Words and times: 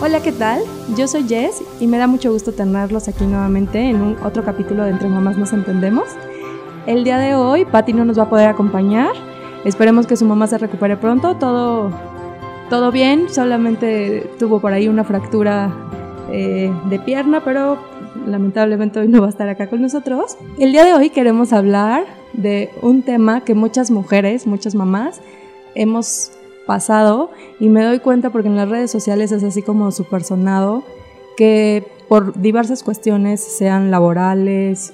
Hola, 0.00 0.22
¿qué 0.22 0.30
tal? 0.30 0.62
Yo 0.96 1.08
soy 1.08 1.26
Jess 1.26 1.60
y 1.80 1.88
me 1.88 1.98
da 1.98 2.06
mucho 2.06 2.30
gusto 2.30 2.52
tenerlos 2.52 3.08
aquí 3.08 3.24
nuevamente 3.24 3.80
en 3.80 4.00
un 4.00 4.16
otro 4.22 4.44
capítulo 4.44 4.84
de 4.84 4.90
Entre 4.90 5.08
Mamás 5.08 5.36
Nos 5.36 5.52
Entendemos. 5.52 6.04
El 6.86 7.02
día 7.02 7.18
de 7.18 7.34
hoy, 7.34 7.64
Patty 7.64 7.94
no 7.94 8.04
nos 8.04 8.16
va 8.16 8.22
a 8.22 8.30
poder 8.30 8.48
acompañar. 8.48 9.10
Esperemos 9.64 10.06
que 10.06 10.16
su 10.16 10.24
mamá 10.24 10.46
se 10.46 10.56
recupere 10.56 10.96
pronto. 10.96 11.34
Todo, 11.34 11.90
todo 12.70 12.92
bien, 12.92 13.28
solamente 13.28 14.30
tuvo 14.38 14.60
por 14.60 14.72
ahí 14.72 14.86
una 14.86 15.02
fractura 15.02 15.74
eh, 16.30 16.72
de 16.88 16.98
pierna, 17.00 17.42
pero 17.42 17.76
lamentablemente 18.24 19.00
hoy 19.00 19.08
no 19.08 19.20
va 19.20 19.26
a 19.26 19.30
estar 19.30 19.48
acá 19.48 19.66
con 19.66 19.82
nosotros. 19.82 20.36
El 20.60 20.70
día 20.70 20.84
de 20.84 20.94
hoy 20.94 21.10
queremos 21.10 21.52
hablar 21.52 22.04
de 22.34 22.70
un 22.82 23.02
tema 23.02 23.40
que 23.40 23.56
muchas 23.56 23.90
mujeres, 23.90 24.46
muchas 24.46 24.76
mamás 24.76 25.20
hemos 25.74 26.37
pasado 26.68 27.30
y 27.58 27.70
me 27.70 27.82
doy 27.82 27.98
cuenta 27.98 28.30
porque 28.30 28.48
en 28.48 28.56
las 28.56 28.68
redes 28.68 28.90
sociales 28.90 29.32
es 29.32 29.42
así 29.42 29.62
como 29.62 29.90
súper 29.90 30.22
sonado 30.22 30.84
que 31.36 31.84
por 32.08 32.40
diversas 32.40 32.82
cuestiones, 32.82 33.40
sean 33.40 33.90
laborales, 33.90 34.92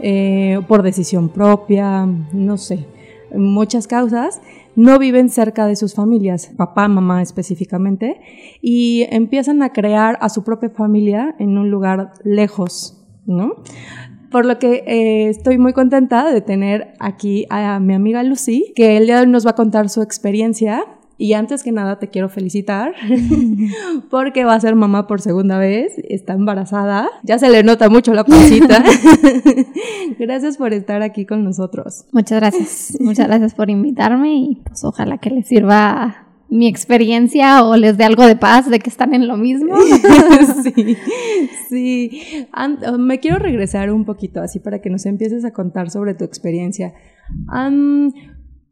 eh, 0.00 0.60
por 0.66 0.82
decisión 0.82 1.28
propia, 1.28 2.06
no 2.06 2.56
sé, 2.56 2.86
muchas 3.34 3.86
causas, 3.86 4.40
no 4.76 4.98
viven 4.98 5.28
cerca 5.28 5.66
de 5.66 5.76
sus 5.76 5.94
familias, 5.94 6.52
papá, 6.56 6.88
mamá 6.88 7.22
específicamente, 7.22 8.20
y 8.62 9.06
empiezan 9.10 9.62
a 9.62 9.72
crear 9.72 10.16
a 10.20 10.28
su 10.28 10.42
propia 10.42 10.70
familia 10.70 11.34
en 11.38 11.58
un 11.58 11.70
lugar 11.70 12.12
lejos, 12.24 13.04
¿no? 13.26 13.56
Por 14.30 14.46
lo 14.46 14.58
que 14.58 14.84
eh, 14.86 15.28
estoy 15.28 15.58
muy 15.58 15.72
contenta 15.72 16.30
de 16.30 16.40
tener 16.40 16.94
aquí 17.00 17.46
a 17.50 17.80
mi 17.80 17.94
amiga 17.94 18.22
Lucy, 18.22 18.72
que 18.76 18.96
el 18.96 19.06
día 19.06 19.16
de 19.16 19.22
hoy 19.22 19.28
nos 19.28 19.44
va 19.44 19.50
a 19.50 19.56
contar 19.56 19.88
su 19.88 20.02
experiencia 20.02 20.84
y 21.20 21.34
antes 21.34 21.62
que 21.62 21.70
nada 21.70 21.98
te 21.98 22.08
quiero 22.08 22.30
felicitar 22.30 22.94
porque 24.10 24.44
va 24.44 24.54
a 24.54 24.60
ser 24.60 24.74
mamá 24.74 25.06
por 25.06 25.20
segunda 25.20 25.58
vez, 25.58 25.92
está 26.08 26.32
embarazada, 26.32 27.10
ya 27.22 27.38
se 27.38 27.50
le 27.50 27.62
nota 27.62 27.90
mucho 27.90 28.14
la 28.14 28.24
pancita. 28.24 28.82
gracias 30.18 30.56
por 30.56 30.72
estar 30.72 31.02
aquí 31.02 31.26
con 31.26 31.44
nosotros. 31.44 32.06
Muchas 32.12 32.40
gracias, 32.40 32.96
muchas 33.00 33.26
gracias 33.26 33.54
por 33.54 33.68
invitarme 33.68 34.34
y 34.34 34.62
pues 34.64 34.82
ojalá 34.82 35.18
que 35.18 35.28
les 35.28 35.46
sirva 35.46 36.26
mi 36.48 36.66
experiencia 36.66 37.64
o 37.64 37.76
les 37.76 37.98
dé 37.98 38.04
algo 38.04 38.26
de 38.26 38.36
paz 38.36 38.70
de 38.70 38.78
que 38.78 38.88
están 38.88 39.12
en 39.12 39.28
lo 39.28 39.36
mismo. 39.36 39.76
sí, 40.62 40.96
sí. 41.68 42.46
me 42.98 43.20
quiero 43.20 43.38
regresar 43.38 43.92
un 43.92 44.06
poquito 44.06 44.40
así 44.40 44.58
para 44.58 44.80
que 44.80 44.88
nos 44.88 45.04
empieces 45.04 45.44
a 45.44 45.52
contar 45.52 45.90
sobre 45.90 46.14
tu 46.14 46.24
experiencia. 46.24 46.94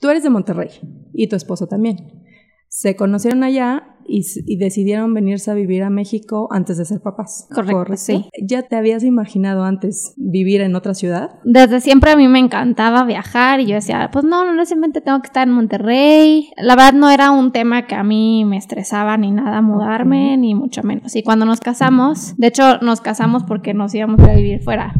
tú 0.00 0.08
eres 0.08 0.22
de 0.22 0.30
Monterrey 0.30 0.70
y 1.12 1.26
tu 1.26 1.36
esposo 1.36 1.66
también 1.66 2.26
se 2.68 2.96
conocieron 2.96 3.42
allá 3.42 3.98
y, 4.08 4.56
decidieron 4.56 5.12
venirse 5.12 5.50
a 5.50 5.54
vivir 5.54 5.82
a 5.82 5.90
México 5.90 6.48
antes 6.50 6.78
de 6.78 6.84
ser 6.84 7.00
papás. 7.00 7.46
Correcto, 7.54 7.96
sí. 7.96 8.24
¿Ya 8.42 8.62
te 8.62 8.76
habías 8.76 9.04
imaginado 9.04 9.64
antes 9.64 10.14
vivir 10.16 10.62
en 10.62 10.74
otra 10.74 10.94
ciudad? 10.94 11.38
Desde 11.44 11.80
siempre 11.80 12.10
a 12.10 12.16
mí 12.16 12.26
me 12.26 12.38
encantaba 12.38 13.04
viajar 13.04 13.60
y 13.60 13.66
yo 13.66 13.74
decía, 13.74 14.08
pues 14.12 14.24
no, 14.24 14.44
no 14.44 14.54
necesariamente 14.54 15.00
tengo 15.00 15.20
que 15.20 15.26
estar 15.26 15.46
en 15.46 15.54
Monterrey. 15.54 16.50
La 16.56 16.74
verdad 16.74 16.94
no 16.94 17.10
era 17.10 17.30
un 17.30 17.52
tema 17.52 17.86
que 17.86 17.94
a 17.94 18.02
mí 18.02 18.44
me 18.44 18.56
estresaba 18.56 19.16
ni 19.18 19.30
nada 19.30 19.60
mudarme, 19.60 20.36
ni 20.36 20.54
mucho 20.54 20.82
menos. 20.82 21.14
Y 21.14 21.22
cuando 21.22 21.44
nos 21.44 21.60
casamos, 21.60 22.34
de 22.38 22.46
hecho 22.46 22.78
nos 22.78 23.00
casamos 23.00 23.44
porque 23.44 23.74
nos 23.74 23.94
íbamos 23.94 24.20
a 24.20 24.34
vivir 24.34 24.62
fuera 24.62 24.94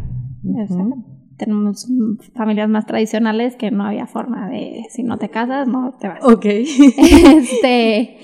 tenemos 1.39 1.89
familias 2.35 2.69
más 2.69 2.85
tradicionales 2.85 3.57
que 3.57 3.71
no 3.71 3.85
había 3.85 4.07
forma 4.07 4.49
de, 4.49 4.85
si 4.91 5.03
no 5.03 5.17
te 5.17 5.31
casas, 5.31 5.67
no 5.67 5.95
te 5.99 6.09
vas. 6.09 6.23
Ok. 6.23 6.45
Este, 7.39 8.17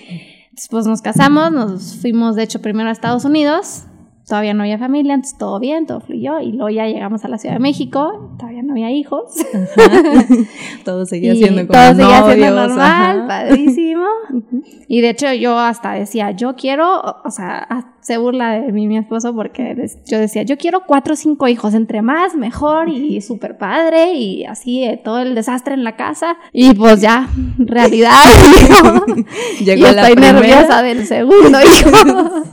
pues 0.70 0.86
nos 0.86 1.00
casamos, 1.00 1.52
nos 1.52 1.96
fuimos 1.96 2.36
de 2.36 2.42
hecho 2.42 2.60
primero 2.60 2.88
a 2.88 2.92
Estados 2.92 3.24
Unidos, 3.24 3.84
todavía 4.26 4.54
no 4.54 4.62
había 4.62 4.78
familia, 4.78 5.14
entonces 5.14 5.38
todo 5.38 5.60
bien, 5.60 5.86
todo 5.86 6.00
fluyó, 6.00 6.40
y 6.40 6.52
luego 6.52 6.70
ya 6.70 6.86
llegamos 6.86 7.24
a 7.24 7.28
la 7.28 7.38
Ciudad 7.38 7.56
de 7.56 7.60
México, 7.60 8.34
todavía 8.38 8.62
no 8.62 8.72
había 8.72 8.90
hijos. 8.90 9.34
todo 10.84 11.04
seguía 11.04 11.34
siendo 11.34 11.66
como 11.66 11.78
Todo 11.78 11.94
seguía 11.94 12.24
siendo 12.24 12.68
normal, 12.68 13.26
padrísimo. 13.26 14.06
y 14.88 15.00
de 15.00 15.10
hecho 15.10 15.32
yo 15.34 15.58
hasta 15.58 15.92
decía, 15.92 16.30
yo 16.30 16.56
quiero, 16.56 17.02
o 17.24 17.30
sea, 17.30 17.94
se 18.00 18.18
burla 18.18 18.60
de 18.60 18.72
mí 18.72 18.86
mi 18.86 18.98
esposo 18.98 19.34
porque 19.34 19.74
yo 20.06 20.18
decía, 20.18 20.42
yo 20.42 20.58
quiero 20.58 20.82
cuatro 20.86 21.14
o 21.14 21.16
cinco 21.16 21.48
hijos, 21.48 21.74
entre 21.74 22.02
más, 22.02 22.34
mejor 22.34 22.88
y 22.88 23.20
súper 23.20 23.58
padre 23.58 24.12
y 24.12 24.44
así 24.44 24.84
eh, 24.84 25.00
todo 25.02 25.20
el 25.20 25.34
desastre 25.34 25.74
en 25.74 25.84
la 25.84 25.96
casa. 25.96 26.36
Y 26.52 26.74
pues 26.74 27.00
ya, 27.00 27.28
realidad. 27.58 28.12
Llegó 29.64 29.86
y 29.86 29.90
estoy 29.90 30.16
nerviosa 30.16 30.82
del 30.82 31.06
segundo 31.06 31.58
hijo. 31.60 32.44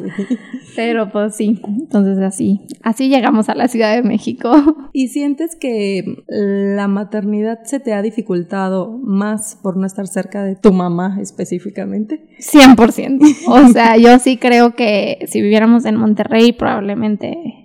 Pero 0.76 1.12
pues 1.12 1.36
sí, 1.36 1.60
entonces 1.66 2.20
así, 2.20 2.62
así 2.82 3.10
llegamos 3.10 3.50
a 3.50 3.56
la 3.56 3.68
Ciudad 3.68 3.96
de 3.96 4.04
México. 4.04 4.52
¿Y 4.94 5.10
sientes 5.10 5.56
que 5.56 6.24
la 6.28 6.88
maternidad 6.88 7.60
se 7.64 7.80
te 7.80 7.94
ha 7.94 8.02
dificultado 8.02 8.98
más 9.04 9.58
por 9.62 9.78
no 9.78 9.86
estar 9.86 10.08
cerca 10.08 10.44
de 10.44 10.56
tu 10.56 10.74
mamá 10.74 11.18
específicamente? 11.22 12.28
100%. 12.40 13.20
O 13.48 13.68
sea, 13.70 13.98
yo 13.98 14.18
sí 14.20 14.38
creo 14.38 14.76
que 14.76 15.20
si 15.28 15.42
viviéramos 15.42 15.86
en 15.86 15.96
Monterrey 15.96 16.52
probablemente 16.54 17.62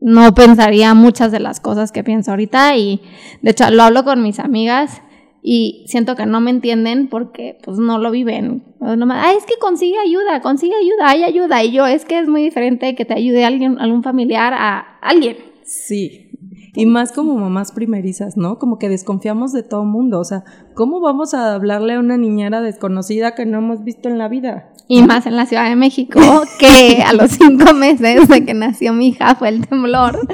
no 0.00 0.34
pensaría 0.34 0.92
muchas 0.92 1.32
de 1.32 1.40
las 1.40 1.60
cosas 1.60 1.90
que 1.90 2.04
pienso 2.04 2.30
ahorita 2.30 2.76
y 2.76 3.00
de 3.40 3.52
hecho 3.52 3.70
lo 3.70 3.82
hablo 3.82 4.04
con 4.04 4.22
mis 4.22 4.38
amigas 4.38 5.00
y 5.46 5.84
siento 5.88 6.16
que 6.16 6.24
no 6.24 6.40
me 6.40 6.50
entienden 6.50 7.08
porque 7.10 7.58
pues 7.62 7.76
no 7.76 7.98
lo 7.98 8.10
viven. 8.10 8.64
Ay, 8.80 9.36
es 9.36 9.44
que 9.44 9.58
consigue 9.60 9.98
ayuda, 9.98 10.40
consigue 10.40 10.74
ayuda, 10.74 11.10
hay 11.10 11.22
ayuda. 11.22 11.62
Y 11.62 11.70
yo, 11.70 11.86
es 11.86 12.06
que 12.06 12.18
es 12.18 12.28
muy 12.28 12.42
diferente 12.42 12.94
que 12.94 13.04
te 13.04 13.12
ayude 13.12 13.44
alguien, 13.44 13.78
algún 13.78 14.02
familiar 14.02 14.54
a 14.54 14.98
alguien. 15.02 15.36
Sí, 15.62 16.30
y 16.76 16.86
más 16.86 17.12
como 17.12 17.34
mamás 17.36 17.72
primerizas, 17.72 18.36
¿no? 18.36 18.58
Como 18.58 18.78
que 18.78 18.88
desconfiamos 18.88 19.52
de 19.52 19.62
todo 19.62 19.84
mundo. 19.84 20.18
O 20.18 20.24
sea, 20.24 20.44
¿cómo 20.74 21.00
vamos 21.00 21.34
a 21.34 21.54
hablarle 21.54 21.94
a 21.94 22.00
una 22.00 22.16
niñera 22.16 22.62
desconocida 22.62 23.34
que 23.34 23.46
no 23.46 23.58
hemos 23.58 23.84
visto 23.84 24.08
en 24.08 24.18
la 24.18 24.28
vida? 24.28 24.72
Y 24.88 25.02
más 25.02 25.26
en 25.26 25.36
la 25.36 25.46
Ciudad 25.46 25.68
de 25.68 25.76
México, 25.76 26.20
que 26.58 27.02
a 27.02 27.12
los 27.12 27.32
cinco 27.32 27.74
meses 27.74 28.28
de 28.28 28.44
que 28.44 28.54
nació 28.54 28.92
mi 28.92 29.08
hija 29.08 29.34
fue 29.34 29.50
el 29.50 29.66
temblor. 29.66 30.26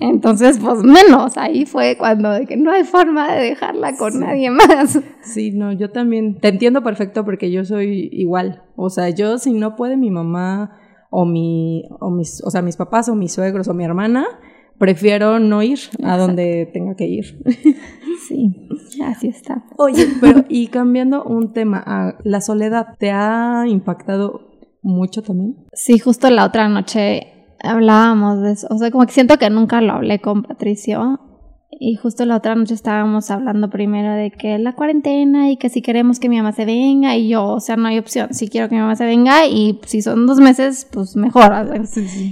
Entonces, 0.00 0.58
pues 0.62 0.82
menos, 0.82 1.36
ahí 1.36 1.66
fue 1.66 1.96
cuando 1.98 2.30
de 2.30 2.46
que 2.46 2.56
no 2.56 2.70
hay 2.70 2.84
forma 2.84 3.32
de 3.32 3.42
dejarla 3.42 3.96
con 3.96 4.20
nadie 4.20 4.50
más. 4.50 5.00
Sí, 5.22 5.50
no, 5.50 5.72
yo 5.72 5.90
también 5.90 6.38
te 6.38 6.48
entiendo 6.48 6.82
perfecto 6.82 7.24
porque 7.24 7.50
yo 7.50 7.64
soy 7.64 8.08
igual. 8.12 8.62
O 8.76 8.90
sea, 8.90 9.10
yo 9.10 9.38
si 9.38 9.52
no 9.52 9.76
puede 9.76 9.96
mi 9.96 10.10
mamá 10.10 10.78
o 11.10 11.24
mi, 11.24 11.84
o 12.00 12.10
mis, 12.10 12.42
o 12.44 12.50
sea, 12.50 12.62
mis 12.62 12.76
papás 12.76 13.08
o 13.08 13.14
mis 13.14 13.32
suegros 13.32 13.68
o 13.68 13.74
mi 13.74 13.84
hermana, 13.84 14.26
prefiero 14.78 15.38
no 15.40 15.62
ir 15.62 15.78
a 16.04 16.16
donde 16.16 16.70
tenga 16.72 16.94
que 16.94 17.06
ir. 17.06 17.42
Sí, 18.28 18.52
así 19.02 19.28
está. 19.28 19.64
Oye, 19.78 20.06
pero 20.20 20.44
y 20.48 20.66
cambiando 20.66 21.24
un 21.24 21.52
tema, 21.52 22.18
¿la 22.24 22.40
soledad 22.42 22.88
te 22.98 23.10
ha 23.10 23.64
impactado 23.66 24.48
mucho 24.82 25.22
también? 25.22 25.56
Sí, 25.72 25.98
justo 25.98 26.28
la 26.28 26.44
otra 26.44 26.68
noche 26.68 27.37
hablábamos 27.62 28.42
de 28.42 28.52
eso. 28.52 28.66
O 28.70 28.78
sea, 28.78 28.90
como 28.90 29.06
que 29.06 29.12
siento 29.12 29.38
que 29.38 29.50
nunca 29.50 29.80
lo 29.80 29.94
hablé 29.94 30.20
con 30.20 30.42
Patricio 30.42 31.20
y 31.80 31.94
justo 31.94 32.24
la 32.24 32.36
otra 32.36 32.56
noche 32.56 32.74
estábamos 32.74 33.30
hablando 33.30 33.70
primero 33.70 34.12
de 34.14 34.32
que 34.32 34.58
la 34.58 34.74
cuarentena 34.74 35.50
y 35.50 35.56
que 35.56 35.68
si 35.68 35.80
queremos 35.80 36.18
que 36.18 36.28
mi 36.28 36.36
mamá 36.36 36.50
se 36.52 36.64
venga 36.64 37.14
y 37.14 37.28
yo, 37.28 37.46
o 37.46 37.60
sea, 37.60 37.76
no 37.76 37.86
hay 37.86 37.98
opción. 37.98 38.34
Si 38.34 38.48
quiero 38.48 38.68
que 38.68 38.74
mi 38.74 38.80
mamá 38.80 38.96
se 38.96 39.04
venga 39.04 39.46
y 39.46 39.78
si 39.86 40.02
son 40.02 40.26
dos 40.26 40.40
meses, 40.40 40.88
pues 40.90 41.14
mejor. 41.14 41.52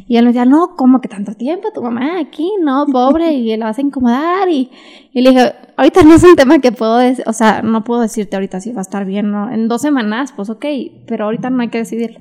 Y 0.09 0.17
él 0.17 0.25
me 0.25 0.31
decía, 0.31 0.45
no, 0.45 0.75
¿cómo 0.77 1.01
que 1.01 1.09
tanto 1.09 1.35
tiempo? 1.35 1.69
Tu 1.73 1.83
mamá 1.83 2.19
aquí, 2.19 2.51
no, 2.61 2.87
pobre, 2.87 3.35
y 3.35 3.57
la 3.57 3.67
vas 3.67 3.79
a 3.79 3.83
incomodar. 3.83 4.49
Y, 4.49 4.71
y, 5.13 5.23
le 5.23 5.31
dije, 5.31 5.53
ahorita 5.77 6.03
no 6.03 6.15
es 6.15 6.25
un 6.25 6.35
tema 6.35 6.59
que 6.59 6.73
puedo 6.73 6.99
decir, 6.99 7.25
o 7.27 7.33
sea, 7.33 7.63
no 7.63 7.85
puedo 7.85 8.01
decirte 8.01 8.37
ahorita 8.37 8.61
si 8.61 8.73
va 8.73 8.81
a 8.81 8.83
estar 8.83 9.05
bien, 9.05 9.31
¿no? 9.31 9.51
En 9.51 9.69
dos 9.69 9.83
semanas, 9.83 10.33
pues 10.35 10.51
ok, 10.51 10.65
pero 11.07 11.27
ahorita 11.27 11.51
no 11.51 11.63
hay 11.63 11.69
que 11.69 11.79
decidir. 11.79 12.19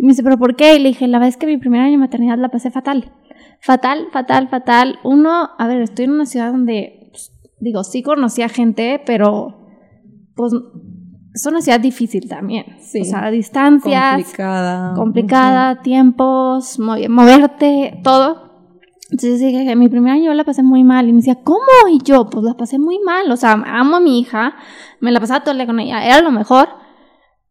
Y 0.00 0.02
me 0.02 0.08
dice, 0.08 0.22
¿pero 0.22 0.38
por 0.38 0.56
qué? 0.56 0.76
Y 0.76 0.78
le 0.78 0.88
dije, 0.88 1.06
la 1.06 1.18
verdad 1.18 1.28
es 1.28 1.36
que 1.36 1.46
mi 1.46 1.58
primer 1.58 1.82
año 1.82 1.92
de 1.92 1.98
maternidad 1.98 2.38
la 2.38 2.48
pasé 2.48 2.70
fatal 2.70 3.12
fatal, 3.60 4.08
fatal, 4.12 4.48
fatal. 4.48 4.98
Uno, 5.04 5.50
a 5.58 5.66
ver, 5.66 5.82
estoy 5.82 6.06
en 6.06 6.12
una 6.12 6.26
ciudad 6.26 6.52
donde, 6.52 7.08
pues, 7.10 7.32
digo, 7.60 7.84
sí 7.84 8.02
conocía 8.02 8.48
gente, 8.48 9.00
pero 9.04 9.56
pues 10.34 10.52
es 11.34 11.46
una 11.46 11.60
ciudad 11.60 11.80
difícil 11.80 12.28
también. 12.28 12.64
Sí. 12.80 13.02
O 13.02 13.04
sea, 13.04 13.30
distancias. 13.30 14.14
Complicada. 14.14 14.94
Complicada, 14.94 15.82
tiempos, 15.82 16.78
moverte, 16.78 18.00
todo. 18.02 18.48
Entonces 19.10 19.40
dije 19.40 19.66
que 19.66 19.74
mi 19.74 19.88
primer 19.88 20.12
año 20.12 20.32
la 20.34 20.44
pasé 20.44 20.62
muy 20.62 20.84
mal 20.84 21.08
y 21.08 21.12
me 21.12 21.18
decía, 21.18 21.38
¿cómo? 21.42 21.66
Y 21.90 21.98
yo, 22.02 22.30
pues 22.30 22.44
la 22.44 22.54
pasé 22.54 22.78
muy 22.78 23.00
mal, 23.00 23.30
o 23.30 23.36
sea, 23.36 23.52
amo 23.52 23.96
a 23.96 24.00
mi 24.00 24.20
hija, 24.20 24.54
me 25.00 25.10
la 25.10 25.18
pasaba 25.18 25.40
todo 25.40 25.50
el 25.50 25.58
día 25.58 25.66
con 25.66 25.80
ella, 25.80 26.06
era 26.06 26.22
lo 26.22 26.30
mejor, 26.30 26.68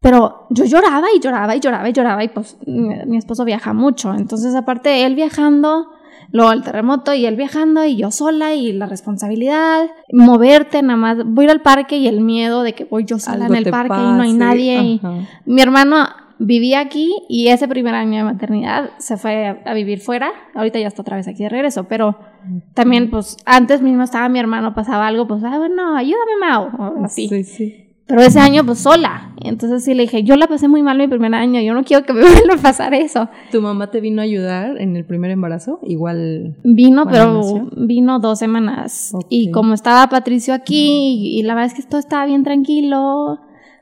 pero 0.01 0.47
yo 0.49 0.65
lloraba 0.65 1.07
y 1.15 1.19
lloraba 1.19 1.55
y 1.55 1.59
lloraba 1.59 1.89
y 1.89 1.93
lloraba 1.93 2.23
y 2.23 2.29
pues 2.29 2.57
mi, 2.65 2.89
mi 3.05 3.17
esposo 3.17 3.45
viaja 3.45 3.73
mucho, 3.73 4.13
entonces 4.13 4.55
aparte 4.55 5.05
él 5.05 5.15
viajando, 5.15 5.87
luego 6.31 6.51
el 6.51 6.63
terremoto 6.63 7.13
y 7.13 7.25
él 7.25 7.35
viajando 7.35 7.83
y 7.85 7.97
yo 7.97 8.11
sola 8.11 8.53
y 8.53 8.71
la 8.73 8.85
responsabilidad, 8.85 9.87
moverte 10.13 10.81
nada 10.81 10.97
más, 10.97 11.17
voy 11.25 11.43
a 11.43 11.47
ir 11.47 11.51
al 11.51 11.61
parque 11.61 11.97
y 11.97 12.07
el 12.07 12.21
miedo 12.21 12.63
de 12.63 12.73
que 12.73 12.85
voy 12.85 13.05
yo 13.05 13.19
sola 13.19 13.45
Algo 13.45 13.53
en 13.53 13.55
el 13.57 13.71
parque 13.71 13.95
y 13.95 14.03
no 14.17 14.21
hay 14.23 14.33
nadie. 14.33 14.81
y- 14.83 15.01
mi 15.45 15.61
hermano 15.61 16.07
vivía 16.41 16.79
aquí 16.79 17.13
y 17.27 17.49
ese 17.49 17.67
primer 17.67 17.93
año 17.95 18.17
de 18.19 18.23
maternidad 18.23 18.91
se 18.99 19.17
fue 19.17 19.47
a, 19.47 19.59
a 19.65 19.73
vivir 19.73 19.99
fuera. 19.99 20.31
Ahorita 20.55 20.79
ya 20.79 20.87
está 20.87 21.01
otra 21.01 21.17
vez 21.17 21.27
aquí 21.27 21.43
de 21.43 21.49
regreso, 21.49 21.83
pero 21.89 22.17
también, 22.73 23.09
pues, 23.09 23.35
antes 23.45 23.81
mismo 23.81 24.03
estaba 24.03 24.29
mi 24.29 24.39
hermano, 24.39 24.73
pasaba 24.73 25.05
algo, 25.07 25.27
pues, 25.27 25.43
ah, 25.43 25.57
bueno, 25.57 25.97
ayúdame, 25.97 26.31
Mau, 26.39 26.69
o 27.01 27.03
así. 27.03 27.27
Sí, 27.27 27.43
sí. 27.43 27.85
Pero 28.09 28.21
ese 28.21 28.39
año, 28.39 28.65
pues, 28.65 28.79
sola. 28.79 29.33
Entonces 29.41 29.85
sí 29.85 29.93
le 29.93 30.01
dije, 30.03 30.23
yo 30.23 30.35
la 30.35 30.47
pasé 30.47 30.67
muy 30.67 30.81
mal 30.81 30.97
mi 30.97 31.07
primer 31.07 31.33
año, 31.35 31.61
yo 31.61 31.73
no 31.75 31.83
quiero 31.83 32.03
que 32.03 32.11
me 32.11 32.21
vuelva 32.21 32.55
a 32.55 32.61
pasar 32.61 32.93
eso. 32.95 33.29
¿Tu 33.51 33.61
mamá 33.61 33.91
te 33.91 34.01
vino 34.01 34.19
a 34.21 34.25
ayudar 34.25 34.81
en 34.81 34.95
el 34.97 35.05
primer 35.05 35.29
embarazo? 35.31 35.79
Igual. 35.83 36.57
Vino, 36.63 37.03
¿Cuándo 37.03 37.11
pero 37.11 37.33
nació? 37.37 37.85
vino 37.87 38.19
dos 38.19 38.39
semanas. 38.39 39.13
Y 39.29 39.51
como 39.51 39.75
estaba 39.75 40.07
Patricio 40.09 40.55
aquí, 40.55 40.87
y, 40.89 41.39
y 41.39 41.43
la 41.43 41.53
verdad 41.53 41.71
es 41.71 41.81
que 41.81 41.87
todo 41.87 41.99
estaba 41.99 42.25
bien 42.25 42.43
tranquilo, 42.43 43.37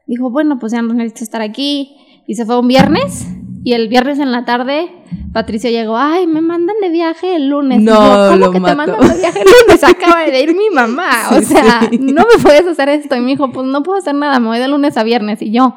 dijo, 0.05 0.29
bueno, 0.29 0.59
pues 0.59 0.73
ya 0.73 0.81
no 0.81 0.93
necesito 0.93 1.23
estar 1.23 1.41
aquí. 1.41 1.95
Y 2.27 2.35
se 2.35 2.45
fue 2.45 2.59
un 2.59 2.67
viernes, 2.67 3.25
y 3.67 3.73
el 3.73 3.89
viernes 3.89 4.17
en 4.19 4.31
la 4.31 4.45
tarde, 4.45 4.89
Patricio 5.33 5.69
llegó, 5.69 5.97
ay, 5.97 6.25
me 6.25 6.39
mandan 6.39 6.77
de 6.81 6.87
viaje 6.87 7.35
el 7.35 7.49
lunes. 7.49 7.81
Y 7.81 7.83
No, 7.83 7.95
yo, 7.95 8.31
¿cómo 8.31 8.45
lo 8.45 8.51
que 8.53 8.61
te 8.61 8.75
mandan 8.75 9.01
de 9.01 9.17
viaje 9.17 9.39
el 9.41 9.45
lunes? 9.45 9.83
Acaba 9.83 10.21
de 10.21 10.41
ir 10.41 10.55
mi 10.55 10.69
mamá. 10.73 11.09
o 11.37 11.41
sea, 11.41 11.81
sí. 11.89 11.97
no 11.99 12.21
me 12.21 12.41
puedes 12.41 12.65
hacer 12.65 12.87
esto. 12.87 13.17
Y 13.17 13.19
me 13.19 13.31
dijo, 13.31 13.51
pues 13.51 13.67
no 13.67 13.83
puedo 13.83 13.97
hacer 13.97 14.15
nada, 14.15 14.39
me 14.39 14.47
voy 14.47 14.59
de 14.59 14.69
lunes 14.69 14.95
a 14.95 15.03
viernes. 15.03 15.41
Y 15.41 15.51
yo, 15.51 15.75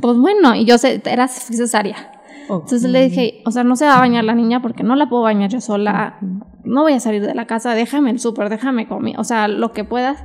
pues 0.00 0.16
bueno, 0.16 0.54
y 0.54 0.64
yo 0.64 0.78
sé, 0.78 1.02
era 1.06 1.26
cesárea. 1.26 2.12
Entonces 2.42 2.84
le 2.84 3.08
dije, 3.08 3.42
o 3.44 3.50
sea, 3.50 3.64
no 3.64 3.74
se 3.74 3.86
va 3.86 3.96
a 3.96 3.98
bañar 3.98 4.22
la 4.22 4.36
niña 4.36 4.62
porque 4.62 4.84
no 4.84 4.94
la 4.94 5.08
puedo 5.08 5.24
bañar 5.24 5.50
yo 5.50 5.60
sola. 5.60 6.18
No 6.62 6.82
voy 6.82 6.92
a 6.92 7.00
salir 7.00 7.26
de 7.26 7.34
la 7.34 7.48
casa, 7.48 7.74
déjame 7.74 8.12
el 8.12 8.20
súper, 8.20 8.48
déjame 8.48 8.86
comer, 8.86 9.18
o 9.18 9.24
sea, 9.24 9.48
lo 9.48 9.72
que 9.72 9.82
puedas. 9.82 10.22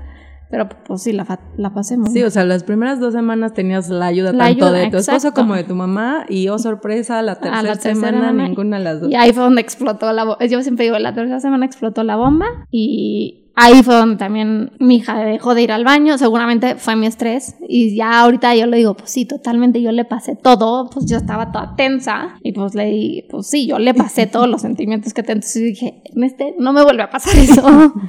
Pero 0.54 0.70
pues 0.70 1.02
sí, 1.02 1.14
la, 1.14 1.40
la 1.58 1.74
pasé 1.74 1.98
muy 1.98 2.12
Sí, 2.12 2.22
o 2.22 2.30
sea, 2.30 2.46
las 2.46 2.64
primeras 2.64 3.00
dos 3.00 3.12
semanas 3.16 3.56
tenías 3.56 3.90
la 3.90 4.06
ayuda 4.06 4.34
La 4.34 4.50
tanto 4.50 4.68
ayuda, 4.68 4.80
de 4.82 4.92
tu 4.92 4.98
esposo 4.98 5.16
exacto. 5.16 5.42
como 5.42 5.56
de 5.56 5.64
tu 5.64 5.74
mamá 5.74 6.28
y 6.30 6.48
oh 6.50 6.60
sorpresa, 6.60 7.24
la 7.24 7.40
tercera, 7.40 7.64
la 7.64 7.74
tercera 7.74 7.96
semana 7.96 8.18
semana, 8.20 8.48
ninguna 8.50 8.78
de 8.78 8.84
las 8.84 9.02
dos. 9.02 9.12
Y 9.12 9.16
ahí 9.16 9.34
fue 9.34 9.42
donde 9.42 9.62
explotó 9.62 10.14
la 10.14 10.26
bomba. 10.26 10.46
Yo 10.46 10.62
siempre 10.62 10.86
digo, 10.86 11.00
la 11.00 11.16
tercera 11.16 11.40
semana 11.40 11.66
explotó 11.66 12.04
la 12.04 12.18
bomba 12.18 12.46
y 12.70 13.50
ahí 13.56 13.82
fue 13.82 13.96
donde 13.96 14.18
también 14.18 14.74
mi 14.78 14.98
hija 14.98 15.18
dejó 15.26 15.56
de 15.56 15.64
ir 15.64 15.72
al 15.72 15.86
baño. 15.86 16.20
Seguramente 16.20 16.76
fue 16.76 16.96
mi 16.96 17.08
estrés 17.08 17.56
y 17.68 17.96
ya 17.96 18.20
ahorita 18.20 18.56
yo 18.56 18.68
le 18.68 18.78
digo, 18.78 18.94
pues 18.94 19.10
sí, 19.10 19.26
totalmente 19.26 19.82
yo 19.82 19.92
le 19.92 20.06
pasé 20.06 20.36
todo. 20.36 20.88
Pues 20.92 21.08
yo 21.08 21.18
estaba 21.18 21.52
toda 21.52 21.76
tensa 21.76 22.36
y 22.44 22.52
pues 22.52 22.76
le 22.76 22.86
di, 22.86 23.26
pues 23.28 23.48
sí, 23.48 23.66
yo 23.66 23.80
le 23.80 23.96
pasé 23.96 24.28
todos 24.32 24.48
los 24.48 24.62
sentimientos 24.62 25.16
que 25.16 25.24
tengo. 25.24 25.38
Entonces 25.38 25.64
dije, 25.64 26.04
este, 26.16 26.54
no 26.60 26.74
me 26.74 26.84
vuelve 26.84 27.02
a 27.02 27.10
pasar 27.10 27.36
eso. 27.40 27.92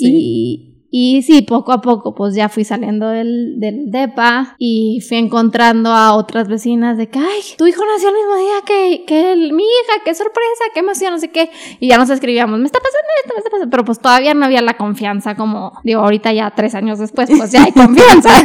Y, 0.00 0.77
y 0.90 1.22
sí, 1.22 1.42
poco 1.42 1.72
a 1.72 1.80
poco, 1.80 2.14
pues 2.14 2.34
ya 2.34 2.48
fui 2.48 2.64
saliendo 2.64 3.08
del, 3.08 3.60
del 3.60 3.90
DEPA 3.90 4.54
y 4.58 5.00
fui 5.06 5.18
encontrando 5.18 5.90
a 5.90 6.14
otras 6.14 6.48
vecinas 6.48 6.96
de 6.96 7.08
que, 7.08 7.18
ay, 7.18 7.40
tu 7.58 7.66
hijo 7.66 7.82
nació 7.92 8.08
el 8.08 8.14
mismo 8.14 8.36
día 8.36 8.54
que, 8.66 9.04
que 9.06 9.32
el- 9.32 9.52
mi 9.52 9.62
hija, 9.64 10.02
qué 10.04 10.14
sorpresa, 10.14 10.64
qué 10.72 10.80
emoción, 10.80 11.12
no 11.12 11.18
sé 11.18 11.28
qué. 11.30 11.50
Y 11.80 11.88
ya 11.88 11.98
nos 11.98 12.10
escribíamos, 12.10 12.58
me 12.58 12.66
está 12.66 12.78
pasando 12.78 13.06
esto, 13.22 13.34
me 13.34 13.38
está 13.38 13.50
pasando, 13.50 13.70
pero 13.70 13.84
pues 13.84 13.98
todavía 14.00 14.34
no 14.34 14.44
había 14.46 14.62
la 14.62 14.76
confianza 14.76 15.34
como, 15.36 15.72
digo, 15.84 16.00
ahorita 16.00 16.32
ya 16.32 16.50
tres 16.54 16.74
años 16.74 16.98
después, 16.98 17.28
pues 17.36 17.52
ya 17.52 17.64
hay 17.64 17.72
confianza. 17.72 18.30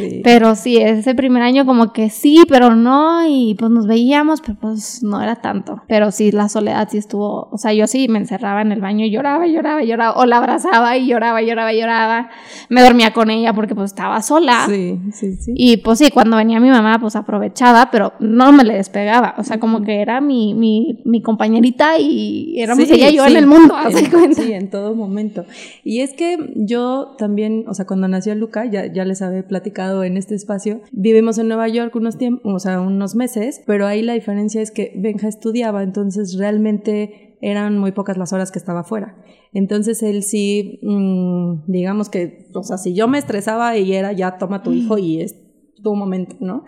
Sí. 0.00 0.22
Pero 0.24 0.54
sí, 0.54 0.78
ese 0.78 1.14
primer 1.14 1.42
año 1.42 1.66
como 1.66 1.92
que 1.92 2.08
sí, 2.08 2.42
pero 2.48 2.74
no, 2.74 3.26
y 3.28 3.54
pues 3.58 3.70
nos 3.70 3.86
veíamos, 3.86 4.40
pero 4.40 4.56
pues 4.58 5.02
no 5.02 5.20
era 5.20 5.36
tanto. 5.36 5.82
Pero 5.88 6.10
sí, 6.10 6.32
la 6.32 6.48
soledad 6.48 6.88
sí 6.90 6.96
estuvo, 6.96 7.48
o 7.50 7.58
sea, 7.58 7.74
yo 7.74 7.86
sí 7.86 8.08
me 8.08 8.18
encerraba 8.18 8.62
en 8.62 8.72
el 8.72 8.80
baño 8.80 9.04
y 9.04 9.10
lloraba, 9.10 9.46
lloraba, 9.46 9.82
lloraba, 9.82 10.18
o 10.18 10.24
la 10.24 10.38
abrazaba 10.38 10.96
y 10.96 11.06
lloraba, 11.06 11.42
y 11.42 11.46
lloraba, 11.60 11.72
lloraba. 11.72 12.30
Me 12.68 12.82
dormía 12.82 13.12
con 13.12 13.30
ella 13.30 13.52
porque 13.52 13.74
pues 13.74 13.90
estaba 13.90 14.20
sola. 14.22 14.66
Sí, 14.68 14.98
sí, 15.12 15.34
sí. 15.36 15.52
Y 15.56 15.76
pues 15.78 15.98
sí, 15.98 16.10
cuando 16.10 16.36
venía 16.36 16.60
mi 16.60 16.70
mamá, 16.70 16.98
pues 17.00 17.16
aprovechaba, 17.16 17.90
pero 17.90 18.12
no 18.20 18.52
me 18.52 18.64
le 18.64 18.74
despegaba. 18.74 19.34
O 19.38 19.44
sea, 19.44 19.58
como 19.60 19.82
que 19.82 20.00
era 20.00 20.20
mi, 20.20 20.54
mi, 20.54 21.02
mi 21.04 21.22
compañerita 21.22 21.98
y 21.98 22.54
éramos 22.60 22.84
Sí, 22.84 22.94
ella 22.94 23.10
y 23.10 23.16
yo 23.16 23.24
sí. 23.24 23.30
en 23.32 23.36
el 23.36 23.46
mundo, 23.46 23.74
En-. 23.84 24.34
Sí, 24.34 24.52
en 24.52 24.70
todo 24.70 24.94
momento. 24.94 25.44
Y 25.84 26.00
es 26.00 26.14
que 26.14 26.38
yo 26.56 27.14
también, 27.18 27.64
o 27.68 27.74
sea, 27.74 27.86
cuando 27.86 28.08
nació 28.08 28.34
Luca, 28.34 28.64
ya, 28.66 28.86
ya 28.92 29.04
les 29.04 29.22
había 29.22 29.46
platicado 29.46 30.04
en 30.04 30.16
este 30.16 30.34
espacio, 30.34 30.80
vivimos 30.92 31.38
en 31.38 31.48
Nueva 31.48 31.68
York 31.68 31.94
unos 31.96 32.16
tiempos, 32.18 32.52
o 32.54 32.58
sea, 32.58 32.80
unos 32.80 33.14
meses, 33.14 33.62
pero 33.66 33.86
ahí 33.86 34.02
la 34.02 34.14
diferencia 34.14 34.62
es 34.62 34.70
que 34.70 34.92
Benja 34.96 35.28
estudiaba, 35.28 35.82
entonces 35.82 36.36
realmente 36.38 37.29
eran 37.40 37.78
muy 37.78 37.92
pocas 37.92 38.16
las 38.16 38.32
horas 38.32 38.50
que 38.50 38.58
estaba 38.58 38.84
fuera. 38.84 39.16
Entonces 39.52 40.02
él 40.02 40.22
sí, 40.22 40.78
mm, 40.82 41.70
digamos 41.70 42.08
que, 42.08 42.48
o 42.54 42.62
sea, 42.62 42.78
si 42.78 42.94
yo 42.94 43.08
me 43.08 43.18
estresaba 43.18 43.76
y 43.76 43.92
era 43.92 44.12
ya 44.12 44.38
toma 44.38 44.62
tu 44.62 44.72
hijo 44.72 44.98
y 44.98 45.20
es 45.20 45.36
tu 45.82 45.94
momento, 45.94 46.36
¿no? 46.40 46.64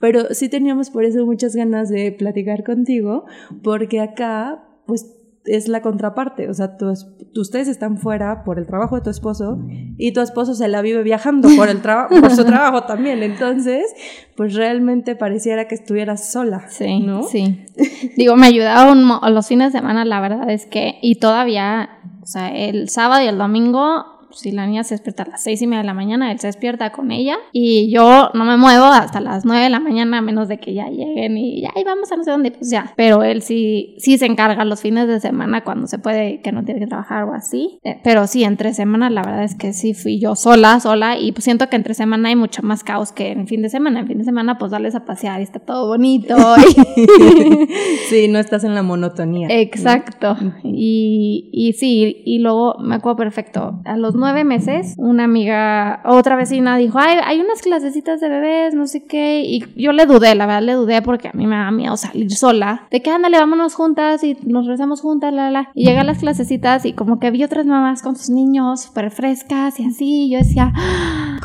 Pero 0.00 0.34
sí 0.34 0.48
teníamos 0.48 0.90
por 0.90 1.04
eso 1.04 1.24
muchas 1.26 1.54
ganas 1.54 1.88
de 1.88 2.12
platicar 2.12 2.64
contigo, 2.64 3.24
porque 3.62 4.00
acá, 4.00 4.64
pues 4.86 5.06
es 5.46 5.68
la 5.68 5.82
contraparte, 5.82 6.48
o 6.48 6.54
sea, 6.54 6.76
tu 6.78 6.88
es- 6.90 7.06
tú- 7.34 7.40
ustedes 7.42 7.68
están 7.68 7.98
fuera 7.98 8.44
por 8.44 8.58
el 8.58 8.66
trabajo 8.66 8.96
de 8.96 9.02
tu 9.02 9.10
esposo 9.10 9.58
y 9.98 10.12
tu 10.12 10.20
esposo 10.20 10.54
se 10.54 10.68
la 10.68 10.80
vive 10.80 11.02
viajando 11.02 11.48
por 11.56 11.68
el 11.68 11.82
trabajo, 11.82 12.14
por 12.20 12.30
su 12.30 12.44
trabajo 12.44 12.84
también, 12.84 13.22
entonces, 13.22 13.84
pues 14.36 14.54
realmente 14.54 15.16
pareciera 15.16 15.68
que 15.68 15.74
estuvieras 15.74 16.32
sola, 16.32 16.64
Sí, 16.68 17.00
¿no? 17.00 17.22
sí. 17.24 17.66
Digo, 18.16 18.36
me 18.36 18.46
ayudaba 18.46 18.90
un 18.90 19.06
los 19.34 19.46
fines 19.46 19.72
de 19.72 19.78
semana, 19.80 20.04
la 20.04 20.20
verdad 20.20 20.48
es 20.50 20.64
que, 20.66 20.94
y 21.02 21.16
todavía, 21.16 21.90
o 22.22 22.26
sea, 22.26 22.48
el 22.48 22.88
sábado 22.88 23.22
y 23.22 23.26
el 23.26 23.36
domingo, 23.36 24.04
si 24.34 24.52
la 24.52 24.66
niña 24.66 24.84
se 24.84 24.94
despierta 24.94 25.22
a 25.24 25.28
las 25.30 25.42
seis 25.42 25.60
y 25.62 25.66
media 25.66 25.80
de 25.80 25.86
la 25.86 25.94
mañana, 25.94 26.30
él 26.32 26.38
se 26.40 26.46
despierta 26.48 26.92
con 26.92 27.10
ella 27.10 27.36
y 27.52 27.90
yo 27.90 28.30
no 28.34 28.44
me 28.44 28.56
muevo 28.56 28.84
hasta 28.86 29.20
las 29.20 29.44
nueve 29.44 29.64
de 29.64 29.70
la 29.70 29.80
mañana, 29.80 30.18
a 30.18 30.20
menos 30.20 30.48
de 30.48 30.58
que 30.58 30.74
ya 30.74 30.88
lleguen 30.88 31.36
y 31.38 31.62
ya, 31.62 31.70
y 31.76 31.84
vamos 31.84 32.10
a 32.12 32.16
no 32.16 32.24
sé 32.24 32.30
dónde, 32.30 32.50
pues 32.50 32.70
ya. 32.70 32.92
Pero 32.96 33.22
él 33.22 33.42
sí, 33.42 33.94
sí 33.98 34.18
se 34.18 34.26
encarga 34.26 34.64
los 34.64 34.80
fines 34.80 35.08
de 35.08 35.20
semana 35.20 35.62
cuando 35.64 35.86
se 35.86 35.98
puede, 35.98 36.40
que 36.40 36.52
no 36.52 36.64
tiene 36.64 36.80
que 36.80 36.86
trabajar 36.86 37.24
o 37.24 37.32
así. 37.34 37.78
Eh, 37.84 38.00
Pero 38.04 38.26
sí, 38.26 38.44
entre 38.44 38.74
semana, 38.74 39.10
la 39.10 39.22
verdad 39.22 39.44
es 39.44 39.54
que 39.54 39.72
sí 39.72 39.94
fui 39.94 40.18
yo 40.18 40.36
sola, 40.36 40.80
sola, 40.80 41.18
y 41.18 41.32
pues 41.32 41.44
siento 41.44 41.68
que 41.68 41.76
entre 41.76 41.94
semana 41.94 42.28
hay 42.28 42.36
mucho 42.36 42.62
más 42.62 42.84
caos 42.84 43.12
que 43.12 43.32
en 43.32 43.46
fin 43.46 43.62
de 43.62 43.68
semana. 43.68 44.00
En 44.00 44.06
fin 44.06 44.18
de 44.18 44.24
semana, 44.24 44.58
pues 44.58 44.70
darles 44.70 44.94
a 44.94 45.04
pasear 45.04 45.40
y 45.40 45.44
está 45.44 45.58
todo 45.60 45.86
bonito. 45.88 46.36
y- 46.58 47.66
sí, 48.08 48.28
no 48.28 48.38
estás 48.38 48.64
en 48.64 48.74
la 48.74 48.82
monotonía. 48.82 49.48
Exacto. 49.50 50.36
Y, 50.62 51.50
y 51.52 51.72
sí, 51.74 52.22
y 52.24 52.38
luego 52.38 52.76
me 52.80 52.94
acuerdo 52.96 53.16
perfecto. 53.16 53.80
A 53.84 53.96
los 53.96 54.14
nueve 54.24 54.42
meses, 54.44 54.94
una 54.96 55.24
amiga, 55.24 56.00
otra 56.06 56.34
vecina 56.34 56.78
dijo, 56.78 56.98
ay, 56.98 57.18
hay 57.22 57.40
unas 57.40 57.60
clasecitas 57.60 58.22
de 58.22 58.30
bebés, 58.30 58.72
no 58.72 58.86
sé 58.86 59.04
qué. 59.04 59.42
Y 59.44 59.62
yo 59.76 59.92
le 59.92 60.06
dudé, 60.06 60.34
la 60.34 60.46
verdad 60.46 60.62
le 60.62 60.72
dudé 60.72 61.02
porque 61.02 61.28
a 61.28 61.32
mí 61.34 61.46
me 61.46 61.56
da 61.56 61.70
miedo 61.70 61.94
salir 61.98 62.32
sola. 62.34 62.86
De 62.90 63.02
que 63.02 63.10
ándale, 63.10 63.36
vámonos 63.36 63.74
juntas 63.74 64.24
y 64.24 64.38
nos 64.46 64.66
rezamos 64.66 65.02
juntas, 65.02 65.30
la, 65.34 65.50
la. 65.50 65.68
Y 65.74 65.84
llegué 65.84 65.98
a 65.98 66.04
las 66.04 66.20
clasecitas 66.20 66.86
y 66.86 66.94
como 66.94 67.20
que 67.20 67.30
vi 67.30 67.44
otras 67.44 67.66
mamás 67.66 68.00
con 68.00 68.16
sus 68.16 68.30
niños 68.30 68.84
súper 68.84 69.10
frescas 69.10 69.78
y 69.78 69.84
así. 69.84 70.24
Y 70.24 70.30
yo 70.30 70.38
decía, 70.38 70.72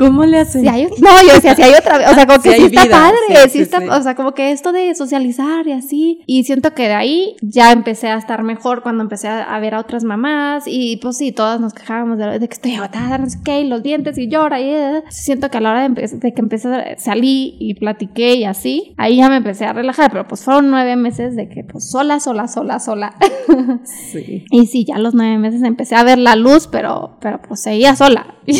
¿Cómo 0.00 0.24
le 0.24 0.38
hacen? 0.38 0.62
si 0.62 0.68
hay, 0.68 0.84
no, 0.84 1.10
yo 1.26 1.34
decía, 1.34 1.54
si 1.54 1.62
hay 1.62 1.74
otra, 1.74 2.10
o 2.10 2.14
sea, 2.14 2.26
como 2.26 2.38
que 2.42 2.52
Sí 2.52 2.56
sí, 2.56 2.64
está 2.64 2.82
vida, 2.84 2.96
padre, 2.96 3.42
sí, 3.44 3.50
sí, 3.50 3.58
está, 3.60 3.98
o 3.98 4.02
sea, 4.02 4.14
como 4.14 4.32
que 4.32 4.50
esto 4.50 4.72
de 4.72 4.94
socializar 4.94 5.66
y 5.66 5.72
así, 5.72 6.22
y 6.24 6.44
siento 6.44 6.72
que 6.72 6.84
de 6.88 6.94
ahí 6.94 7.36
ya 7.42 7.70
empecé 7.70 8.08
a 8.08 8.16
estar 8.16 8.42
mejor 8.42 8.82
cuando 8.82 9.02
empecé 9.02 9.28
a, 9.28 9.42
a 9.42 9.60
ver 9.60 9.74
a 9.74 9.80
otras 9.80 10.02
mamás, 10.02 10.64
y 10.66 10.96
pues 10.96 11.18
sí, 11.18 11.32
todas 11.32 11.60
nos 11.60 11.74
quejábamos 11.74 12.16
de, 12.16 12.38
de 12.38 12.48
que 12.48 12.54
estoy 12.54 12.69
agotada, 12.76 13.18
no 13.18 13.28
sé 13.28 13.38
qué, 13.44 13.60
y 13.60 13.64
los 13.68 13.82
dientes, 13.82 14.16
y 14.18 14.28
llora, 14.28 14.60
y 14.60 14.68
eh. 14.70 15.02
siento 15.10 15.50
que 15.50 15.58
a 15.58 15.60
la 15.60 15.70
hora 15.70 15.88
de, 15.88 16.06
de 16.08 16.32
que 16.34 16.40
empecé, 16.40 16.68
a- 16.68 16.98
salí 16.98 17.56
y 17.58 17.74
platiqué 17.74 18.34
y 18.34 18.44
así, 18.44 18.94
ahí 18.96 19.16
ya 19.16 19.28
me 19.28 19.36
empecé 19.36 19.64
a 19.66 19.72
relajar, 19.72 20.10
pero 20.10 20.26
pues 20.28 20.44
fueron 20.44 20.70
nueve 20.70 20.96
meses 20.96 21.36
de 21.36 21.48
que 21.48 21.64
pues 21.64 21.90
sola, 21.90 22.20
sola, 22.20 22.48
sola, 22.48 22.78
sola, 22.80 23.14
Sí. 23.84 24.44
y 24.50 24.66
sí, 24.66 24.84
ya 24.84 24.96
a 24.96 24.98
los 24.98 25.14
nueve 25.14 25.38
meses 25.38 25.62
empecé 25.62 25.94
a 25.96 26.04
ver 26.04 26.18
la 26.18 26.36
luz, 26.36 26.66
pero, 26.70 27.16
pero 27.20 27.40
pues 27.46 27.60
seguía 27.60 27.94
sola. 27.96 28.34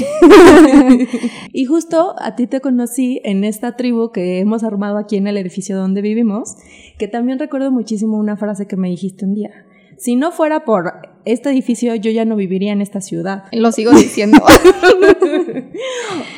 Y 1.53 1.65
justo 1.65 2.15
a 2.21 2.37
ti 2.37 2.47
te 2.47 2.61
conocí 2.61 3.21
en 3.25 3.45
esta 3.45 3.77
tribu 3.77 4.13
que 4.13 4.39
hemos 4.41 4.63
armado 4.63 4.99
aquí 4.99 5.17
en 5.17 5.27
el 5.27 5.37
edificio 5.37 5.77
donde 5.77 6.01
vivimos, 6.03 6.57
que 6.99 7.09
también 7.09 7.39
recuerdo 7.39 7.71
muchísimo 7.73 8.17
una 8.19 8.37
frase 8.37 8.67
que 8.67 8.77
me 8.77 8.89
dijiste 8.89 9.25
un 9.25 9.35
día. 9.35 9.51
Si 10.01 10.17
no 10.17 10.33
fuera 10.33 10.65
por 10.65 11.11
este 11.27 11.51
edificio, 11.51 11.95
yo 11.95 12.11
ya 12.11 12.25
no 12.25 12.35
viviría 12.35 12.73
en 12.73 12.81
esta 12.81 13.03
ciudad. 13.03 13.45
Lo 13.53 13.71
sigo 13.71 13.93
diciendo. 13.93 14.39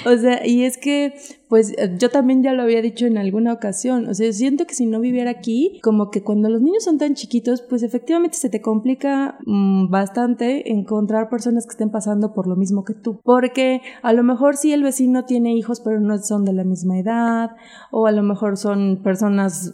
o 0.05 0.17
sea, 0.17 0.45
y 0.45 0.65
es 0.65 0.79
que, 0.79 1.15
pues 1.49 1.73
yo 1.97 2.11
también 2.11 2.43
ya 2.43 2.55
lo 2.55 2.65
había 2.65 2.83
dicho 2.83 3.07
en 3.07 3.19
alguna 3.19 3.53
ocasión, 3.53 4.09
o 4.09 4.15
sea, 4.15 4.33
siento 4.33 4.67
que 4.67 4.75
si 4.75 4.87
no 4.87 4.99
viviera 4.99 5.31
aquí, 5.31 5.79
como 5.85 6.11
que 6.11 6.25
cuando 6.25 6.49
los 6.49 6.61
niños 6.61 6.83
son 6.83 6.99
tan 6.99 7.15
chiquitos, 7.15 7.63
pues 7.63 7.85
efectivamente 7.85 8.37
se 8.37 8.51
te 8.51 8.61
complica 8.61 9.39
mm, 9.47 9.91
bastante 9.91 10.73
encontrar 10.73 11.29
personas 11.29 11.65
que 11.65 11.71
estén 11.71 11.93
pasando 11.93 12.35
por 12.35 12.49
lo 12.49 12.57
mismo 12.57 12.83
que 12.83 12.95
tú. 12.95 13.21
Porque 13.23 13.81
a 14.03 14.13
lo 14.13 14.25
mejor 14.25 14.57
sí 14.57 14.73
el 14.73 14.83
vecino 14.83 15.25
tiene 15.25 15.55
hijos, 15.55 15.81
pero 15.81 16.01
no 16.01 16.19
son 16.19 16.45
de 16.45 16.53
la 16.53 16.65
misma 16.65 16.99
edad, 16.99 17.51
o 17.93 18.09
a 18.09 18.13
lo 18.13 18.25
mejor 18.25 18.57
son 18.57 19.03
personas 19.05 19.73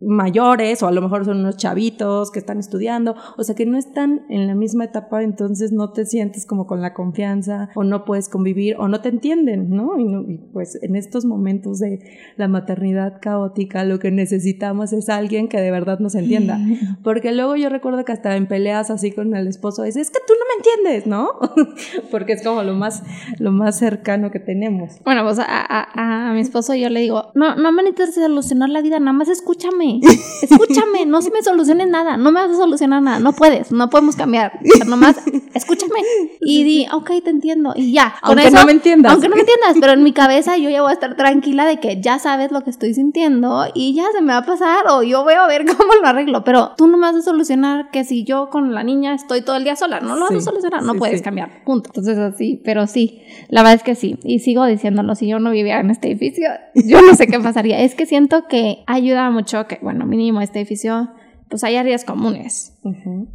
mayores 0.00 0.82
o 0.82 0.86
a 0.86 0.92
lo 0.92 1.00
mejor 1.00 1.24
son 1.24 1.38
unos 1.38 1.56
chavitos 1.56 2.30
que 2.30 2.38
están 2.38 2.58
estudiando, 2.58 3.14
o 3.36 3.44
sea 3.44 3.54
que 3.54 3.66
no 3.66 3.78
están 3.78 4.26
en 4.28 4.46
la 4.46 4.54
misma 4.54 4.84
etapa, 4.84 5.22
entonces 5.22 5.72
no 5.72 5.92
te 5.92 6.04
sientes 6.04 6.46
como 6.46 6.66
con 6.66 6.82
la 6.82 6.92
confianza 6.92 7.70
o 7.74 7.84
no 7.84 8.04
puedes 8.04 8.28
convivir 8.28 8.76
o 8.78 8.88
no 8.88 9.00
te 9.00 9.08
entienden, 9.08 9.70
¿no? 9.70 9.98
Y, 9.98 10.38
pues 10.52 10.78
en 10.82 10.96
estos 10.96 11.24
momentos 11.24 11.78
de 11.78 12.00
la 12.36 12.48
maternidad 12.48 13.20
caótica 13.20 13.84
lo 13.84 13.98
que 13.98 14.10
necesitamos 14.10 14.92
es 14.92 15.08
alguien 15.08 15.48
que 15.48 15.60
de 15.60 15.70
verdad 15.70 15.98
nos 15.98 16.14
entienda, 16.14 16.58
porque 17.02 17.32
luego 17.32 17.56
yo 17.56 17.68
recuerdo 17.68 18.04
que 18.04 18.12
hasta 18.12 18.36
en 18.36 18.46
peleas 18.46 18.90
así 18.90 19.12
con 19.12 19.34
el 19.34 19.46
esposo 19.48 19.84
es, 19.84 19.96
es 19.96 20.10
que 20.10 20.18
tú 20.26 20.34
no 20.34 20.44
me 20.46 20.90
entiendes, 20.90 21.06
¿no? 21.06 21.30
porque 22.10 22.34
es 22.34 22.42
como 22.42 22.62
lo 22.62 22.74
más, 22.74 23.02
lo 23.38 23.50
más 23.50 23.78
cercano 23.78 24.30
que 24.30 24.40
tenemos. 24.40 25.00
Bueno, 25.04 25.24
pues 25.24 25.38
a, 25.38 25.44
a, 25.46 26.30
a 26.30 26.32
mi 26.34 26.40
esposo 26.40 26.74
yo 26.74 26.90
le 26.90 27.00
digo, 27.00 27.30
no, 27.34 27.56
no 27.56 27.72
me 27.72 27.82
necesitas 27.82 28.14
solucionar 28.14 28.68
la 28.68 28.82
vida, 28.82 28.98
nada 28.98 29.12
más 29.12 29.28
escúchame 29.28 29.85
escúchame, 30.42 31.06
no 31.06 31.22
se 31.22 31.30
me 31.30 31.42
soluciones 31.42 31.88
nada, 31.88 32.16
no 32.16 32.32
me 32.32 32.40
vas 32.40 32.50
a 32.50 32.56
solucionar 32.56 33.02
nada, 33.02 33.18
no 33.18 33.32
puedes, 33.32 33.72
no 33.72 33.90
podemos 33.90 34.16
cambiar, 34.16 34.58
nomás 34.86 35.16
escúchame 35.54 36.00
y 36.40 36.64
di, 36.64 36.86
ok, 36.92 37.10
te 37.24 37.30
entiendo 37.30 37.72
y 37.74 37.92
ya. 37.92 38.14
aunque 38.22 38.50
no 38.50 38.64
me 38.64 38.72
entiendas. 38.72 39.12
Aunque 39.12 39.28
no 39.28 39.36
me 39.36 39.42
entiendas, 39.42 39.76
pero 39.80 39.92
en 39.92 40.02
mi 40.02 40.12
cabeza 40.12 40.56
yo 40.56 40.70
ya 40.70 40.82
voy 40.82 40.90
a 40.90 40.94
estar 40.94 41.16
tranquila 41.16 41.66
de 41.66 41.78
que 41.78 42.00
ya 42.00 42.18
sabes 42.18 42.52
lo 42.52 42.62
que 42.62 42.70
estoy 42.70 42.94
sintiendo 42.94 43.66
y 43.74 43.94
ya 43.94 44.04
se 44.12 44.20
me 44.20 44.32
va 44.32 44.38
a 44.38 44.46
pasar 44.46 44.86
o 44.88 45.02
yo 45.02 45.24
voy 45.24 45.34
a 45.34 45.46
ver 45.46 45.64
cómo 45.76 45.94
lo 45.94 46.06
arreglo, 46.06 46.44
pero 46.44 46.72
tú 46.76 46.86
no 46.86 46.96
me 46.96 47.06
vas 47.06 47.16
a 47.16 47.22
solucionar 47.22 47.90
que 47.90 48.04
si 48.04 48.24
yo 48.24 48.50
con 48.50 48.74
la 48.74 48.82
niña 48.84 49.14
estoy 49.14 49.42
todo 49.42 49.56
el 49.56 49.64
día 49.64 49.76
sola, 49.76 50.00
no 50.00 50.16
lo 50.16 50.26
vas 50.26 50.34
a 50.34 50.40
solucionar, 50.40 50.82
no 50.82 50.94
puedes 50.94 51.22
cambiar, 51.22 51.64
punto. 51.64 51.90
Entonces 51.90 52.18
así, 52.18 52.60
pero 52.64 52.86
sí, 52.86 53.22
la 53.48 53.62
verdad 53.62 53.74
es 53.74 53.82
que 53.82 53.94
sí, 53.94 54.18
y 54.24 54.40
sigo 54.40 54.64
diciéndolo, 54.66 55.14
si 55.14 55.28
yo 55.28 55.38
no 55.38 55.50
viviera 55.50 55.80
en 55.80 55.90
este 55.90 56.08
edificio, 56.08 56.48
yo 56.74 57.02
no 57.02 57.14
sé 57.14 57.26
qué 57.26 57.38
pasaría, 57.40 57.80
es 57.80 57.94
que 57.94 58.06
siento 58.06 58.46
que 58.48 58.84
ayuda 58.86 59.30
mucho 59.30 59.66
que 59.66 59.75
bueno, 59.82 60.06
mínimo 60.06 60.40
este 60.40 60.60
edificio, 60.60 61.10
pues 61.48 61.64
hay 61.64 61.76
áreas 61.76 62.04
comunes. 62.04 62.78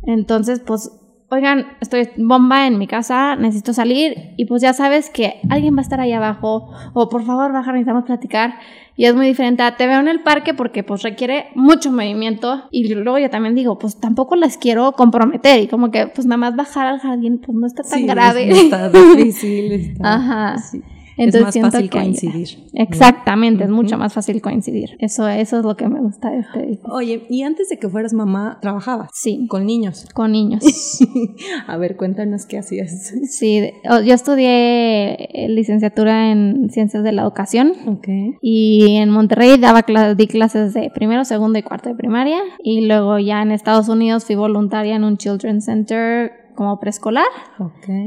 Entonces, 0.06 0.60
pues, 0.60 0.92
oigan, 1.30 1.68
estoy 1.80 2.10
bomba 2.18 2.68
en 2.68 2.78
mi 2.78 2.88
casa, 2.88 3.36
necesito 3.36 3.74
salir 3.74 4.34
y 4.38 4.46
pues 4.46 4.62
ya 4.62 4.74
sabes 4.74 5.10
que 5.10 5.40
alguien 5.50 5.76
va 5.76 5.80
a 5.80 5.82
estar 5.82 6.02
ahí 6.02 6.12
abajo 6.12 6.70
o 6.94 7.10
por 7.10 7.24
favor 7.24 7.54
baja, 7.54 7.72
necesitamos 7.72 8.04
platicar. 8.04 8.56
Y 8.98 9.06
es 9.06 9.16
muy 9.16 9.26
diferente 9.26 9.64
a 9.64 9.78
te 9.78 9.88
veo 9.88 10.00
en 10.02 10.10
el 10.10 10.22
parque 10.22 10.54
porque 10.54 10.84
pues 10.84 11.02
requiere 11.02 11.46
mucho 11.56 11.92
movimiento 11.92 12.64
y 12.70 12.94
luego 12.94 13.18
yo 13.18 13.30
también 13.30 13.56
digo, 13.56 13.80
pues 13.80 14.00
tampoco 14.00 14.36
las 14.36 14.58
quiero 14.58 14.92
comprometer 14.92 15.62
y 15.62 15.68
como 15.68 15.90
que 15.90 16.08
pues 16.08 16.28
nada 16.28 16.38
más 16.38 16.56
bajar 16.58 16.88
al 16.88 17.00
jardín 17.00 17.40
pues 17.40 17.58
no 17.58 17.66
está 17.66 17.84
tan 17.84 18.06
grave. 18.06 18.50
está 18.50 18.90
difícil. 18.90 19.96
Ajá. 20.04 20.58
Sí 20.58 20.84
es 21.18 21.42
más 21.42 21.58
fácil 21.60 21.90
coincidir. 21.90 22.48
Exactamente, 22.74 23.64
es 23.66 23.70
mucho 23.70 23.98
más 23.98 24.14
fácil 24.14 24.42
coincidir. 24.42 24.96
Eso, 25.00 25.28
eso 25.28 25.60
es 25.60 25.66
lo 25.66 25.76
que 25.76 25.88
me 25.88 26.00
gusta 26.00 26.30
de 26.30 26.40
este 26.40 26.80
Oye, 26.90 27.26
y 27.30 27.44
antes 27.44 27.70
de 27.70 27.78
que 27.78 27.90
fueras 27.90 28.14
mamá, 28.14 28.60
¿trabajabas? 28.62 29.10
Sí. 29.14 29.48
¿Con 29.48 29.66
niños? 29.66 30.08
Con 30.14 30.32
niños. 30.32 30.64
A 31.68 31.78
ver, 31.78 31.96
cuéntanos 31.96 32.46
qué 32.46 32.58
hacías. 32.58 33.14
Sí, 33.30 33.62
yo 33.86 34.14
estudié 34.14 35.14
eh, 35.16 35.50
licenciatura 35.50 36.32
en 36.32 36.70
Ciencias 36.70 37.04
de 37.04 37.12
la 37.12 37.24
Educación. 37.24 37.74
Ok. 37.88 38.08
Y 38.42 38.98
en 38.98 39.10
Monterrey 39.10 39.58
daba 39.58 39.84
di 40.16 40.28
clases 40.28 40.74
de 40.74 40.92
primero, 40.94 41.26
segundo 41.26 41.60
y 41.60 41.64
cuarto 41.64 41.90
de 41.90 41.96
primaria. 41.96 42.40
Y 42.64 42.86
luego 42.86 43.20
ya 43.20 43.42
en 43.42 43.52
Estados 43.52 43.90
Unidos 43.90 44.26
fui 44.26 44.36
voluntaria 44.36 44.96
en 44.96 45.04
un 45.04 45.18
Children's 45.18 45.66
Center 45.66 46.41
como 46.56 46.80
preescolar. 46.80 47.28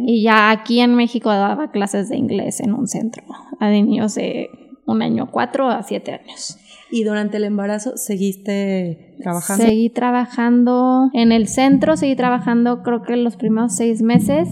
Y 0.07 0.23
ya 0.23 0.51
aquí 0.51 0.81
en 0.81 0.95
México 0.95 1.31
daba 1.31 1.71
clases 1.71 2.09
de 2.09 2.17
inglés 2.17 2.61
en 2.61 2.73
un 2.73 2.87
centro 2.87 3.25
a 3.61 3.71
niños 3.71 4.15
de 4.15 4.51
un 4.87 5.03
año, 5.03 5.31
cuatro 5.31 5.69
a 5.69 5.83
siete 5.83 6.13
años. 6.13 6.59
¿Y 6.91 7.05
durante 7.05 7.39
el 7.39 7.45
embarazo 7.45 7.97
seguiste 7.97 9.17
trabajando? 9.21 9.65
Seguí 9.65 9.91
trabajando 9.91 11.11
en 11.13 11.33
el 11.33 11.49
centro, 11.49 11.97
seguí 11.97 12.15
trabajando 12.15 12.83
creo 12.83 13.03
que 13.03 13.17
los 13.17 13.37
primeros 13.37 13.75
seis 13.75 14.03
meses 14.03 14.49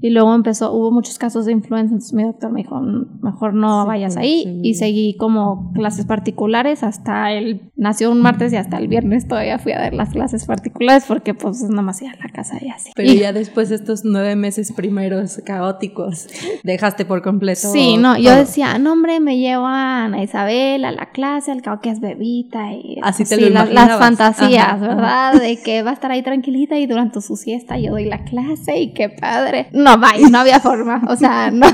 y 0.00 0.10
luego 0.10 0.34
empezó, 0.34 0.72
hubo 0.72 0.90
muchos 0.90 1.18
casos 1.18 1.46
de 1.46 1.52
influenza, 1.52 1.94
entonces 1.94 2.12
mi 2.12 2.24
doctor 2.24 2.50
me 2.52 2.62
dijo, 2.62 2.80
mejor 2.80 3.54
no 3.54 3.86
vayas 3.86 4.16
ahí. 4.16 4.60
Y 4.62 4.74
seguí 4.74 5.16
como 5.16 5.72
clases 5.72 6.06
particulares 6.06 6.82
hasta 6.82 7.32
el, 7.32 7.70
nació 7.76 8.10
un 8.10 8.20
martes 8.20 8.52
y 8.52 8.56
hasta 8.56 8.78
el 8.78 8.88
viernes 8.88 9.26
todavía 9.26 9.58
fui 9.58 9.72
a 9.72 9.80
dar 9.80 9.94
las 9.94 10.10
clases 10.10 10.44
particulares 10.46 11.04
porque 11.06 11.34
pues 11.34 11.62
nomás 11.62 12.00
iba 12.02 12.12
a 12.12 12.16
la 12.16 12.28
casa 12.32 12.58
y 12.60 12.68
así. 12.68 12.90
Pero 12.94 13.12
ya 13.12 13.32
después 13.32 13.68
de 13.68 13.76
estos 13.76 14.04
nueve 14.04 14.36
meses 14.36 14.72
primeros 14.72 15.40
caóticos, 15.44 16.28
dejaste 16.62 17.04
por 17.04 17.22
completo. 17.22 17.72
Sí, 17.72 17.96
no, 17.96 18.18
yo 18.18 18.34
decía, 18.34 18.78
no 18.78 18.92
hombre, 18.92 19.20
me 19.20 19.38
llevo 19.38 19.66
a 19.66 20.10
Isabel 20.22 20.84
a 20.84 20.92
la 20.92 21.10
clase, 21.10 21.50
al 21.50 21.62
cabo 21.62 21.80
que 21.80 21.90
es 21.90 22.00
bebita 22.00 22.72
y 22.72 22.98
así 23.02 23.24
te 23.24 23.40
lo 23.40 23.48
las, 23.48 23.72
las 23.72 23.98
fantasías, 23.98 24.80
¿verdad? 24.80 25.40
De 25.40 25.60
que 25.60 25.82
va 25.82 25.90
a 25.90 25.94
estar 25.94 26.10
ahí 26.10 26.22
tranquilita 26.22 26.78
y 26.78 26.86
durante 26.86 27.20
su 27.20 27.36
siesta 27.36 27.78
yo 27.78 27.92
doy 27.92 28.04
la 28.04 28.24
clase 28.24 28.78
y 28.78 28.92
qué 28.92 29.08
padre 29.08 29.68
no, 29.72 29.87
no 30.30 30.38
había 30.38 30.60
forma. 30.60 31.02
O 31.08 31.16
sea, 31.16 31.50
no, 31.50 31.66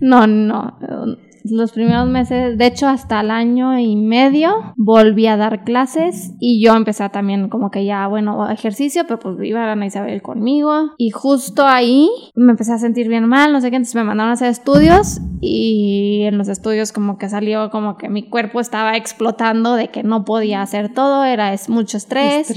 no, 0.00 0.26
no 0.26 1.31
los 1.44 1.72
primeros 1.72 2.08
meses, 2.08 2.58
de 2.58 2.66
hecho 2.66 2.88
hasta 2.88 3.20
el 3.20 3.30
año 3.30 3.78
y 3.78 3.96
medio, 3.96 4.74
volví 4.76 5.26
a 5.26 5.36
dar 5.36 5.64
clases 5.64 6.34
y 6.38 6.64
yo 6.64 6.74
empecé 6.74 7.08
también 7.08 7.48
como 7.48 7.70
que 7.70 7.84
ya, 7.84 8.06
bueno, 8.06 8.50
ejercicio, 8.50 9.04
pero 9.06 9.18
pues 9.18 9.36
iba 9.42 9.70
Ana 9.70 9.86
Isabel 9.86 10.22
conmigo 10.22 10.90
y 10.98 11.10
justo 11.10 11.66
ahí 11.66 12.10
me 12.34 12.52
empecé 12.52 12.72
a 12.72 12.78
sentir 12.78 13.08
bien 13.08 13.26
mal, 13.26 13.52
no 13.52 13.60
sé 13.60 13.70
qué, 13.70 13.76
entonces 13.76 13.94
me 13.94 14.04
mandaron 14.04 14.30
a 14.30 14.34
hacer 14.34 14.48
estudios 14.48 15.20
y 15.40 16.22
en 16.22 16.38
los 16.38 16.48
estudios 16.48 16.92
como 16.92 17.18
que 17.18 17.28
salió 17.28 17.70
como 17.70 17.96
que 17.96 18.08
mi 18.08 18.28
cuerpo 18.28 18.60
estaba 18.60 18.96
explotando 18.96 19.74
de 19.74 19.88
que 19.88 20.02
no 20.02 20.24
podía 20.24 20.62
hacer 20.62 20.94
todo, 20.94 21.24
era 21.24 21.52
es 21.52 21.68
mucho 21.68 21.96
estrés, 21.96 22.52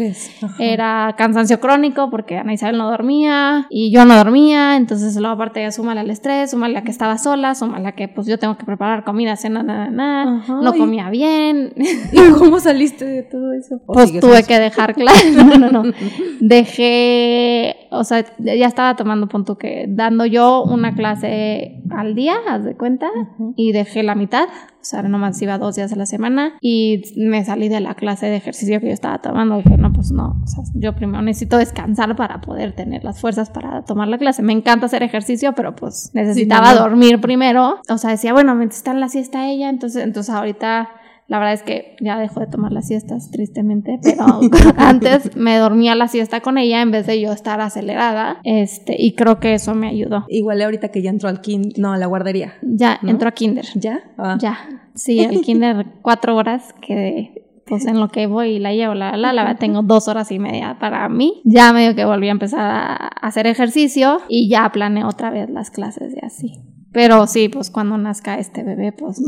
era 0.60 1.16
cansancio 1.18 1.60
crónico 1.60 2.10
porque 2.10 2.38
Ana 2.38 2.54
Isabel 2.54 2.78
no 2.78 2.90
dormía 2.90 3.68
y 3.70 3.92
yo 3.92 4.06
no 4.06 4.16
dormía, 4.16 4.76
entonces 4.76 5.16
luego 5.16 5.34
aparte 5.34 5.62
ya 5.62 5.72
súmale 5.72 6.02
al 6.02 6.10
estrés, 6.10 6.52
súmale 6.52 6.78
a 6.78 6.84
que 6.84 6.92
estaba 6.92 7.18
sola, 7.18 7.56
súmale 7.56 7.88
a 7.88 7.92
que 7.94 8.08
pues 8.08 8.28
yo 8.28 8.38
tengo 8.38 8.58
que 8.58 8.66
preparar 8.76 9.06
comida, 9.06 9.38
cena, 9.38 9.64
nada, 9.64 9.90
nada, 9.90 10.44
no 10.62 10.74
comía 10.74 11.10
bien. 11.10 11.74
¿Y 11.78 12.32
cómo 12.38 12.60
saliste 12.60 13.06
de 13.06 13.24
todo 13.24 13.54
eso? 13.54 13.80
Pues 13.86 14.20
tuve 14.20 14.44
que 14.44 14.60
dejar 14.60 14.94
claro, 14.94 15.18
no, 15.34 15.58
no, 15.58 15.72
no, 15.72 15.94
dejé, 16.42 17.85
o 17.98 18.04
sea, 18.04 18.26
ya 18.40 18.68
estaba 18.68 18.96
tomando 18.96 19.28
punto 19.28 19.58
que 19.58 19.86
dando 19.88 20.26
yo 20.26 20.64
una 20.64 20.96
clase 20.96 21.82
al 21.90 22.16
día, 22.16 22.36
haz 22.48 22.64
de 22.64 22.76
cuenta, 22.76 23.10
y 23.56 23.72
dejé 23.72 24.04
la 24.04 24.16
mitad, 24.16 24.48
o 24.48 24.88
sea, 24.88 25.02
nomás 25.02 25.42
iba 25.42 25.58
dos 25.58 25.76
días 25.76 25.92
a 25.94 25.96
la 25.96 26.06
semana 26.06 26.54
y 26.62 27.02
me 27.18 27.44
salí 27.44 27.70
de 27.70 27.80
la 27.80 27.96
clase 27.96 28.28
de 28.28 28.36
ejercicio 28.36 28.80
que 28.80 28.88
yo 28.88 28.94
estaba 28.94 29.20
tomando. 29.20 29.58
Dije, 29.58 29.78
no, 29.78 29.92
pues 29.92 30.12
no, 30.12 30.40
o 30.44 30.48
sea, 30.48 30.64
yo 30.76 30.94
primero 30.96 31.24
necesito 31.24 31.58
descansar 31.58 32.16
para 32.16 32.42
poder 32.42 32.74
tener 32.74 33.04
las 33.04 33.20
fuerzas 33.20 33.50
para 33.50 33.84
tomar 33.84 34.08
la 34.08 34.20
clase. 34.20 34.44
Me 34.44 34.54
encanta 34.54 34.86
hacer 34.86 35.02
ejercicio, 35.02 35.54
pero 35.54 35.76
pues 35.76 36.12
necesitaba 36.14 36.76
dormir 36.76 37.20
primero. 37.20 37.80
O 37.90 37.98
sea, 37.98 38.12
decía, 38.12 38.34
bueno, 38.34 38.54
me 38.54 38.66
está 38.66 38.92
en 38.92 39.00
la 39.00 39.10
siesta 39.10 39.50
ella, 39.50 39.70
entonces, 39.70 40.04
entonces 40.04 40.34
ahorita 40.34 40.90
la 41.28 41.40
verdad 41.40 41.54
es 41.54 41.64
que 41.64 41.96
ya 42.02 42.20
dejó 42.20 42.40
de 42.40 42.48
tomar 42.48 42.72
las 42.72 42.88
siestas, 42.88 43.32
tristemente, 43.32 44.00
pero 44.02 44.26
antes 44.78 45.36
me 45.36 45.58
dormía 45.58 45.96
la 45.96 46.08
siesta 46.08 46.42
con 46.42 46.58
ella 46.58 46.82
en 46.82 46.92
vez 46.92 47.08
de 47.08 47.20
yo 47.20 47.32
estar 47.32 47.62
acelerada, 47.62 48.40
este, 48.44 48.96
y 48.98 49.14
creo 49.14 49.40
que 49.40 49.54
eso 49.54 49.74
me 49.74 49.88
ayudó. 49.88 50.26
Igual 50.28 50.62
ahorita 50.62 50.90
que 50.90 51.02
ya 51.02 51.10
entró 51.10 51.30
al 51.30 51.42
kinder, 51.42 51.74
no, 51.78 51.94
a 51.94 51.98
la 51.98 52.06
guardería. 52.06 52.54
Ya, 52.62 53.00
entró 53.04 53.30
a 53.30 53.32
kinder. 53.32 53.66
¿Ya? 53.76 54.04
Ah. 54.18 54.38
Ya. 54.40 54.58
Sí, 54.94 55.24
al 55.24 55.42
kinder 55.42 55.86
cuatro 56.02 56.36
horas 56.36 56.74
que 56.82 57.42
pues 57.66 57.86
en 57.88 58.00
lo 58.00 58.10
que 58.10 58.28
voy 58.28 58.50
y 58.50 58.60
la 58.60 58.74
llevo, 58.74 58.94
la, 58.94 59.18
la, 59.18 59.34
la, 59.34 59.56
tengo 59.56 59.82
dos 59.82 60.08
horas 60.08 60.32
y 60.32 60.38
media 60.38 60.78
para 60.80 61.10
mí. 61.10 61.42
Ya 61.46 61.74
medio 61.74 61.96
que 61.96 62.06
volví 62.06 62.28
a 62.28 62.32
empezar 62.32 62.60
a 62.60 62.96
hacer 63.08 63.48
ejercicio 63.48 64.20
y 64.30 64.50
ya 64.50 64.70
planeo 64.72 65.08
otra 65.08 65.32
vez 65.32 65.50
las 65.50 65.72
clases 65.72 66.14
y 66.16 66.24
así. 66.24 66.75
Pero 66.96 67.28
sí, 67.28 67.50
pues 67.50 67.70
cuando 67.70 67.98
nazca 67.98 68.40
este 68.40 68.64
bebé, 68.64 68.94
pues 68.94 69.20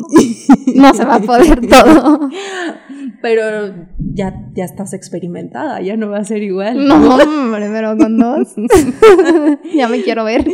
no, 0.74 0.94
se 0.94 1.04
va 1.04 1.16
a 1.16 1.20
poder 1.20 1.68
todo. 1.68 2.30
Pero 3.22 3.74
ya, 3.98 4.46
ya 4.54 4.64
estás 4.64 4.94
experimentada, 4.94 5.82
ya 5.82 5.98
no 5.98 6.10
va 6.10 6.20
a 6.20 6.24
ser 6.24 6.44
igual. 6.44 6.88
No, 6.88 7.16
hombre, 7.16 7.68
pero 7.70 7.98
con 7.98 8.18
dos. 8.18 8.56
ya 9.76 9.88
me 9.88 10.02
quiero 10.02 10.24
ver. 10.24 10.46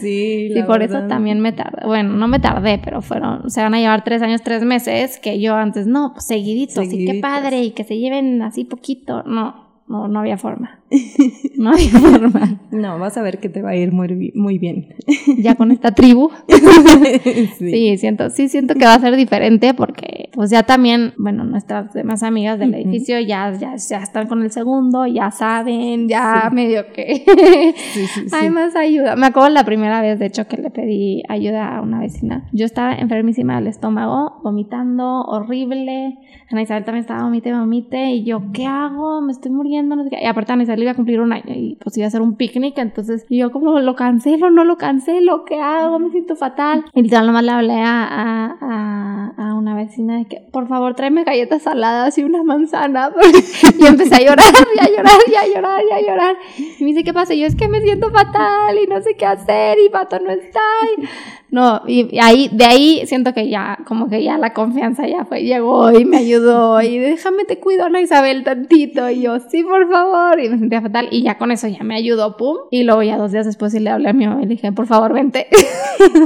Sí, 0.00 0.52
Y 0.54 0.62
por 0.64 0.82
eso 0.82 1.06
también 1.08 1.40
me 1.40 1.52
tardé. 1.52 1.86
Bueno, 1.86 2.12
no 2.14 2.28
me 2.28 2.38
tardé, 2.38 2.78
pero 2.78 3.02
fueron, 3.02 3.50
se 3.50 3.62
van 3.62 3.74
a 3.74 3.78
llevar 3.78 4.04
tres 4.04 4.22
años, 4.22 4.42
tres 4.42 4.62
meses, 4.62 5.18
que 5.18 5.40
yo 5.40 5.54
antes, 5.54 5.86
no, 5.86 6.12
pues 6.12 6.26
seguiditos, 6.26 6.92
y 6.92 7.06
qué 7.06 7.20
padre, 7.20 7.62
y 7.62 7.70
que 7.72 7.82
se 7.82 7.98
lleven 7.98 8.42
así 8.42 8.64
poquito. 8.64 9.22
No, 9.24 9.82
no, 9.88 10.06
no 10.06 10.20
había 10.20 10.36
forma. 10.36 10.79
No 11.56 11.72
había 11.72 11.90
forma. 11.90 12.60
No, 12.70 12.98
vas 12.98 13.18
a 13.18 13.22
ver 13.22 13.38
que 13.38 13.50
te 13.50 13.60
va 13.60 13.70
a 13.70 13.76
ir 13.76 13.92
muy, 13.92 14.32
muy 14.34 14.58
bien. 14.58 14.94
Ya 15.38 15.54
con 15.54 15.70
esta 15.70 15.92
tribu. 15.92 16.30
sí. 17.58 17.96
siento, 17.98 18.30
sí 18.30 18.48
siento 18.48 18.74
que 18.74 18.84
va 18.84 18.94
a 18.94 19.00
ser 19.00 19.16
diferente 19.16 19.74
porque 19.74 20.30
pues 20.32 20.50
ya 20.50 20.62
también, 20.62 21.12
bueno, 21.18 21.44
nuestras 21.44 21.92
demás 21.92 22.22
amigas 22.22 22.58
del 22.58 22.74
edificio 22.74 23.20
ya, 23.20 23.52
ya, 23.52 23.76
ya 23.76 23.98
están 23.98 24.26
con 24.26 24.42
el 24.42 24.50
segundo, 24.50 25.06
ya 25.06 25.30
saben, 25.30 26.08
ya 26.08 26.50
medio 26.52 26.92
que 26.92 27.24
hay 28.32 28.50
más 28.50 28.74
ayuda. 28.76 29.16
Me 29.16 29.26
acuerdo 29.26 29.50
la 29.50 29.64
primera 29.64 30.00
vez, 30.00 30.18
de 30.18 30.26
hecho, 30.26 30.46
que 30.46 30.56
le 30.56 30.70
pedí 30.70 31.22
ayuda 31.28 31.76
a 31.76 31.82
una 31.82 32.00
vecina. 32.00 32.48
Yo 32.52 32.64
estaba 32.64 32.94
enfermísima 32.94 33.56
del 33.56 33.66
estómago, 33.66 34.40
vomitando, 34.42 35.22
horrible. 35.22 36.18
Ana 36.50 36.62
Isabel 36.62 36.84
también 36.84 37.02
estaba 37.02 37.24
vomite, 37.24 37.52
vomite. 37.52 38.10
Y 38.12 38.24
yo, 38.24 38.50
¿qué 38.52 38.66
hago? 38.66 39.20
Me 39.20 39.32
estoy 39.32 39.52
muriendo. 39.52 39.96
No 39.96 40.04
sé 40.04 40.10
qué. 40.10 40.22
Y 40.22 40.26
aparte 40.26 40.52
Ana 40.52 40.62
Isabel 40.62 40.79
iba 40.82 40.92
a 40.92 40.94
cumplir 40.94 41.20
un 41.20 41.32
año 41.32 41.54
y 41.54 41.76
pues 41.82 41.96
iba 41.96 42.06
a 42.06 42.08
hacer 42.08 42.22
un 42.22 42.36
picnic. 42.36 42.78
Entonces 42.78 43.26
yo 43.28 43.50
como, 43.50 43.78
¿lo 43.80 43.96
cancelo? 43.96 44.50
¿No 44.50 44.64
lo 44.64 44.76
cancelo? 44.76 45.44
¿Qué 45.44 45.60
hago? 45.60 45.98
Me 45.98 46.10
siento 46.10 46.36
fatal. 46.36 46.84
Y 46.94 47.02
literal 47.02 47.26
nomás 47.26 47.44
le 47.44 47.50
hablé 47.50 47.80
a, 47.80 48.04
a, 48.04 49.32
a, 49.36 49.54
una 49.54 49.74
vecina 49.74 50.18
de 50.18 50.24
que, 50.26 50.40
por 50.52 50.68
favor, 50.68 50.94
tráeme 50.94 51.24
galletas 51.24 51.62
saladas 51.62 52.16
y 52.18 52.24
una 52.24 52.42
manzana. 52.42 53.10
y 53.78 53.86
empecé 53.86 54.14
a 54.16 54.20
llorar, 54.20 54.54
y 54.74 54.78
a 54.78 54.88
llorar, 54.88 55.20
y 55.26 55.34
a 55.34 55.54
llorar, 55.54 55.82
y 55.88 55.92
a 55.92 56.00
llorar. 56.00 56.36
Y 56.78 56.84
me 56.84 56.90
dice, 56.90 57.04
¿qué 57.04 57.12
pasa? 57.12 57.34
Y 57.34 57.40
yo, 57.40 57.46
es 57.46 57.56
que 57.56 57.68
me 57.68 57.80
siento 57.80 58.10
fatal 58.10 58.78
y 58.82 58.86
no 58.86 59.00
sé 59.02 59.14
qué 59.14 59.26
hacer 59.26 59.78
y 59.84 59.88
Pato 59.90 60.18
no 60.18 60.30
está. 60.30 60.60
no, 61.50 61.82
y, 61.86 62.18
ahí, 62.20 62.48
de 62.52 62.64
ahí 62.64 63.02
siento 63.06 63.32
que 63.32 63.48
ya, 63.48 63.78
como 63.86 64.08
que 64.08 64.22
ya 64.22 64.38
la 64.38 64.52
confianza 64.52 65.06
ya 65.06 65.24
fue, 65.24 65.42
llegó 65.42 65.90
y 65.92 66.04
me 66.04 66.18
ayudó 66.18 66.80
y 66.80 66.98
déjame 66.98 67.44
te 67.44 67.58
cuido 67.58 67.84
Ana 67.84 68.00
Isabel 68.00 68.44
tantito. 68.44 69.08
Y 69.10 69.22
yo, 69.22 69.38
sí, 69.40 69.62
por 69.62 69.90
favor. 69.90 70.40
Y 70.40 70.48
me 70.48 70.56
sentía 70.70 70.80
fatal. 70.80 71.08
Y 71.10 71.22
ya 71.22 71.38
con 71.38 71.50
eso 71.50 71.66
ya 71.68 71.82
me 71.82 71.96
ayudó, 71.96 72.36
pum. 72.36 72.56
Y 72.70 72.84
luego 72.84 73.02
ya 73.02 73.16
dos 73.16 73.32
días 73.32 73.46
después 73.46 73.72
sí 73.72 73.80
le 73.80 73.90
hablé 73.90 74.08
a 74.08 74.12
mi 74.12 74.26
mamá 74.26 74.42
y 74.42 74.46
le 74.46 74.54
dije, 74.54 74.72
por 74.72 74.86
favor, 74.86 75.12
vente. 75.12 75.48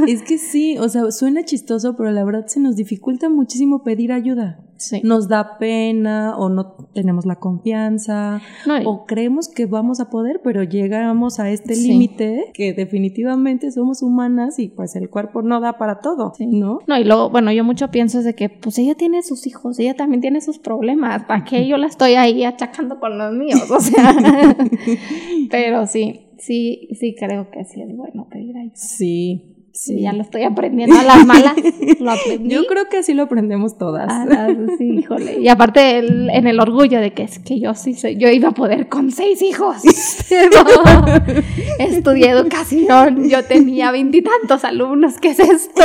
Es 0.07 0.23
que 0.23 0.39
sí, 0.39 0.79
o 0.79 0.89
sea, 0.89 1.11
suena 1.11 1.45
chistoso, 1.45 1.97
pero 1.97 2.11
la 2.13 2.25
verdad 2.25 2.47
se 2.47 2.61
nos 2.61 2.77
dificulta 2.77 3.29
muchísimo 3.29 3.83
pedir 3.83 4.13
ayuda. 4.13 4.63
Nos 5.02 5.28
da 5.28 5.59
pena 5.59 6.37
o 6.37 6.49
no 6.49 6.73
tenemos 6.93 7.26
la 7.26 7.37
confianza 7.37 8.40
o 8.85 9.07
creemos 9.07 9.49
que 9.49 9.66
vamos 9.66 10.00
a 10.00 10.11
poder, 10.11 10.40
pero 10.43 10.62
llegamos 10.62 11.40
a 11.40 11.50
este 11.50 11.76
límite 11.76 12.50
que 12.54 12.73
definitivamente 12.73 13.71
somos 13.71 14.02
humanas 14.02 14.59
y 14.59 14.69
pues 14.69 14.97
el 14.97 15.09
cuerpo 15.09 15.43
no 15.43 15.61
da 15.61 15.78
para 15.78 16.00
todo, 16.00 16.33
¿no? 16.38 16.81
No, 16.87 16.99
y 16.99 17.04
luego, 17.04 17.31
bueno, 17.31 17.52
yo 17.52 17.64
mucho 17.64 17.90
pienso 17.90 18.23
de 18.23 18.35
que 18.35 18.49
pues 18.49 18.78
ella 18.78 18.95
tiene 18.95 19.23
sus 19.23 19.47
hijos, 19.47 19.78
ella 19.78 19.95
también 19.95 20.21
tiene 20.21 20.40
sus 20.40 20.59
problemas, 20.59 21.25
¿para 21.25 21.45
qué 21.45 21.66
yo 21.66 21.76
la 21.76 21.87
estoy 21.87 22.14
ahí 22.14 22.45
achacando 22.45 22.99
con 22.99 23.16
los 23.19 23.33
míos? 23.33 23.71
O 23.71 23.81
sea, 23.81 24.14
pero 25.50 25.87
sí, 25.87 26.26
sí, 26.38 26.88
sí 26.99 27.14
creo 27.19 27.50
que 27.50 27.64
sí 27.64 27.81
es 27.83 27.97
bueno 27.97 28.28
pedir 28.31 28.57
ayuda. 28.57 28.75
Sí, 28.75 29.53
Sí. 29.75 30.00
Ya 30.00 30.12
lo 30.12 30.23
estoy 30.23 30.45
aprendiendo 30.45 30.97
a 30.97 31.02
las 31.02 31.26
malas. 31.26 31.54
Lo 31.99 32.12
aprendí. 32.12 32.54
Yo 32.54 32.64
creo 32.66 32.88
que 32.88 32.99
así 32.99 33.12
lo 33.12 33.25
aprendemos 33.25 33.76
todas. 33.76 34.07
Ah, 34.09 34.49
sí, 34.78 34.85
híjole. 35.00 35.40
Y 35.40 35.49
aparte 35.49 35.99
en 35.99 36.47
el 36.47 36.61
orgullo 36.61 37.00
de 37.00 37.12
que 37.12 37.25
es 37.25 37.40
que 37.40 37.59
yo 37.59 37.75
sí 37.75 37.95
soy, 37.95 38.16
yo 38.16 38.28
iba 38.28 38.50
a 38.50 38.54
poder 38.54 38.88
con 38.88 39.11
seis 39.11 39.43
hijos. 39.43 39.83
Estudié 41.78 42.31
educación, 42.31 43.28
yo 43.28 43.45
tenía 43.45 43.90
veintitantos 43.90 44.64
alumnos. 44.64 45.19
¿Qué 45.19 45.31
es 45.31 45.40
esto? 45.40 45.83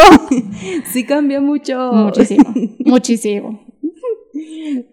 Sí 0.86 1.05
cambia 1.05 1.41
mucho. 1.41 1.91
Muchísimo, 1.91 2.53
muchísimo. 2.86 3.60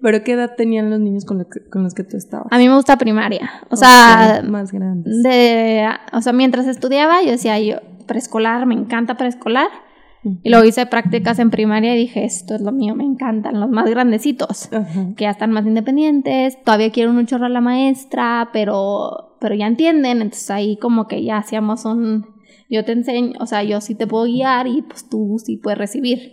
¿Pero 0.00 0.24
qué 0.24 0.32
edad 0.32 0.54
tenían 0.56 0.90
los 0.90 1.00
niños 1.00 1.24
con, 1.24 1.46
los 1.82 1.94
que 1.94 2.02
tú 2.02 2.16
estabas? 2.16 2.46
A 2.50 2.58
mí 2.58 2.68
me 2.68 2.74
gusta 2.74 2.96
primaria. 2.96 3.50
O 3.70 3.76
sea, 3.76 4.42
más 4.48 4.72
grandes. 4.72 5.22
De, 5.22 5.86
o 6.12 6.22
sea, 6.22 6.32
mientras 6.32 6.66
estudiaba, 6.66 7.22
yo 7.22 7.32
decía, 7.32 7.60
yo, 7.60 7.80
preescolar, 8.06 8.66
me 8.66 8.74
encanta 8.74 9.16
preescolar. 9.16 9.68
Y 10.42 10.50
luego 10.50 10.64
hice 10.64 10.86
prácticas 10.86 11.38
en 11.38 11.50
primaria 11.50 11.94
y 11.94 11.98
dije, 11.98 12.24
esto 12.24 12.56
es 12.56 12.60
lo 12.60 12.72
mío, 12.72 12.96
me 12.96 13.04
encantan 13.04 13.60
los 13.60 13.70
más 13.70 13.88
grandecitos, 13.88 14.68
que 15.16 15.22
ya 15.24 15.30
están 15.30 15.52
más 15.52 15.64
independientes, 15.66 16.60
todavía 16.64 16.90
quiero 16.90 17.12
un 17.12 17.26
chorro 17.26 17.46
a 17.46 17.50
la 17.50 17.60
maestra, 17.60 18.50
pero, 18.52 19.36
pero 19.40 19.54
ya 19.54 19.68
entienden, 19.68 20.22
entonces 20.22 20.50
ahí 20.50 20.78
como 20.78 21.06
que 21.06 21.22
ya 21.22 21.38
hacíamos 21.38 21.84
un, 21.84 22.26
yo 22.68 22.84
te 22.84 22.92
enseño, 22.92 23.34
o 23.38 23.46
sea, 23.46 23.62
yo 23.62 23.80
sí 23.80 23.94
te 23.94 24.06
puedo 24.06 24.24
guiar 24.24 24.66
y 24.66 24.82
pues 24.82 25.08
tú 25.08 25.36
sí 25.38 25.58
puedes 25.58 25.78
recibir. 25.78 26.32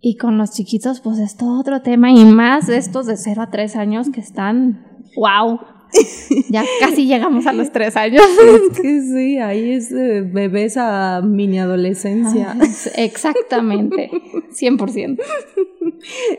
Y 0.00 0.16
con 0.16 0.38
los 0.38 0.52
chiquitos 0.52 1.00
pues 1.00 1.18
es 1.18 1.36
todo 1.36 1.60
otro 1.60 1.82
tema 1.82 2.10
y 2.10 2.24
más 2.24 2.68
estos 2.68 3.06
de 3.06 3.16
0 3.16 3.42
a 3.42 3.50
3 3.50 3.76
años 3.76 4.10
que 4.10 4.20
están, 4.20 4.84
wow, 5.16 5.60
ya 6.50 6.64
casi 6.80 7.06
llegamos 7.06 7.46
a 7.46 7.52
los 7.52 7.72
tres 7.72 7.96
años. 7.96 8.22
Es 8.70 8.80
que 8.80 9.02
sí, 9.02 9.38
ahí 9.38 9.72
es 9.72 9.90
bebés 9.90 10.76
a 10.76 11.20
mini 11.22 11.58
adolescencia. 11.58 12.56
exactamente, 12.96 14.10
100%. 14.52 15.18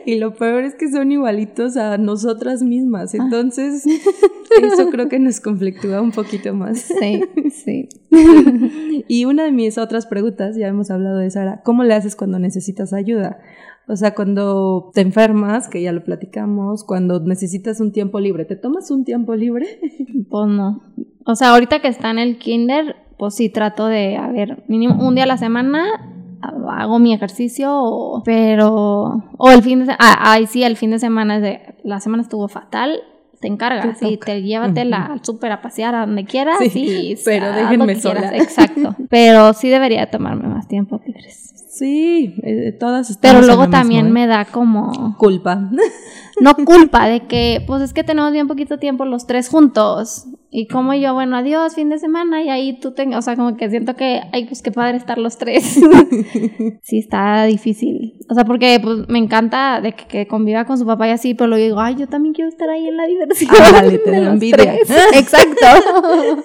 Y 0.04 0.18
lo 0.18 0.34
peor 0.34 0.64
es 0.64 0.74
que 0.74 0.90
son 0.90 1.12
igualitos 1.12 1.76
a 1.76 1.96
nosotras 1.98 2.62
mismas, 2.62 3.14
ah. 3.14 3.18
entonces 3.22 3.84
eso 3.86 4.90
creo 4.90 5.08
que 5.08 5.18
nos 5.18 5.40
conflictúa 5.40 6.00
un 6.00 6.12
poquito 6.12 6.54
más. 6.54 6.80
Sí, 7.00 7.22
sí. 7.50 7.88
Y 9.08 9.24
una 9.24 9.44
de 9.44 9.52
mis 9.52 9.78
otras 9.78 10.06
preguntas, 10.06 10.56
ya 10.56 10.68
hemos 10.68 10.90
hablado 10.90 11.18
de 11.18 11.30
Sara, 11.30 11.62
¿cómo 11.64 11.84
le 11.84 11.94
haces 11.94 12.16
cuando 12.16 12.38
necesitas 12.38 12.92
ayuda? 12.92 13.38
O 13.88 13.96
sea, 13.96 14.14
cuando 14.14 14.90
te 14.94 15.00
enfermas, 15.00 15.68
que 15.68 15.82
ya 15.82 15.92
lo 15.92 16.04
platicamos, 16.04 16.84
cuando 16.84 17.20
necesitas 17.20 17.80
un 17.80 17.92
tiempo 17.92 18.20
libre, 18.20 18.44
¿te 18.44 18.56
tomas 18.56 18.90
un 18.90 19.04
tiempo 19.04 19.34
libre? 19.34 19.66
Pues 20.30 20.48
no. 20.48 20.82
O 21.26 21.34
sea, 21.34 21.50
ahorita 21.50 21.80
que 21.80 21.88
está 21.88 22.10
en 22.10 22.18
el 22.18 22.38
kinder, 22.38 22.96
pues 23.18 23.34
sí 23.34 23.50
trato 23.50 23.86
de, 23.86 24.16
a 24.16 24.28
ver, 24.28 24.64
mínimo 24.66 25.06
un 25.06 25.14
día 25.14 25.24
a 25.24 25.26
la 25.26 25.36
semana 25.36 26.12
hago 26.42 26.98
mi 26.98 27.14
ejercicio, 27.14 28.22
pero, 28.24 29.22
o 29.36 29.50
el 29.50 29.62
fin 29.62 29.80
de 29.80 29.84
semana, 29.86 29.98
ah, 30.00 30.32
ay, 30.32 30.46
sí, 30.46 30.62
el 30.62 30.76
fin 30.76 30.90
de 30.90 30.98
semana, 30.98 31.40
de, 31.40 31.60
la 31.84 32.00
semana 32.00 32.22
estuvo 32.22 32.48
fatal, 32.48 33.00
te 33.40 33.48
encargas 33.48 34.00
y 34.02 34.16
te 34.18 34.42
llévatela 34.42 35.06
al 35.06 35.24
súper 35.24 35.52
a 35.52 35.62
pasear 35.62 35.94
a 35.96 36.06
donde 36.06 36.24
quieras 36.24 36.58
y 36.74 37.16
pero 37.24 37.52
déjenme 37.52 37.96
sola. 37.96 38.36
Exacto. 38.36 38.94
Pero 39.10 39.52
sí 39.52 39.68
debería 39.68 40.08
tomarme 40.10 40.48
más 40.48 40.68
tiempo, 40.68 41.00
¿qué 41.04 41.12
crees? 41.12 41.41
Sí, 41.72 42.34
eh, 42.42 42.76
todas 42.78 43.16
Pero 43.22 43.40
luego 43.40 43.70
también 43.70 44.08
¿eh? 44.08 44.10
me 44.10 44.26
da 44.26 44.44
como... 44.44 45.16
Culpa. 45.16 45.56
No 46.38 46.54
culpa 46.66 47.06
de 47.08 47.26
que, 47.26 47.64
pues 47.66 47.80
es 47.80 47.94
que 47.94 48.04
tenemos 48.04 48.30
bien 48.30 48.46
poquito 48.46 48.78
tiempo 48.78 49.06
los 49.06 49.26
tres 49.26 49.48
juntos. 49.48 50.26
Y 50.54 50.66
como 50.66 50.92
yo, 50.92 51.14
bueno, 51.14 51.38
adiós, 51.38 51.74
fin 51.74 51.88
de 51.88 51.98
semana, 51.98 52.42
y 52.42 52.50
ahí 52.50 52.78
tú 52.78 52.92
tengas, 52.92 53.20
o 53.20 53.22
sea, 53.22 53.36
como 53.36 53.56
que 53.56 53.70
siento 53.70 53.96
que, 53.96 54.20
ay, 54.32 54.44
pues 54.44 54.60
qué 54.60 54.70
padre 54.70 54.98
estar 54.98 55.16
los 55.16 55.38
tres. 55.38 55.80
sí, 56.82 56.98
está 56.98 57.46
difícil. 57.46 58.18
O 58.28 58.34
sea, 58.34 58.44
porque 58.44 58.78
pues 58.82 59.08
me 59.08 59.18
encanta 59.18 59.80
de 59.80 59.94
que, 59.94 60.26
conviva 60.26 60.66
con 60.66 60.76
su 60.76 60.84
papá 60.84 61.08
y 61.08 61.12
así, 61.12 61.32
pero 61.32 61.48
luego 61.48 61.64
digo, 61.64 61.80
ay, 61.80 61.96
yo 61.98 62.06
también 62.06 62.34
quiero 62.34 62.50
estar 62.50 62.68
ahí 62.68 62.86
en 62.86 62.98
la 62.98 63.06
diversión. 63.06 63.50
Ah, 63.58 63.70
dale, 63.72 63.96
te 63.96 64.14
envidia. 64.14 64.74
Exacto. 65.14 65.66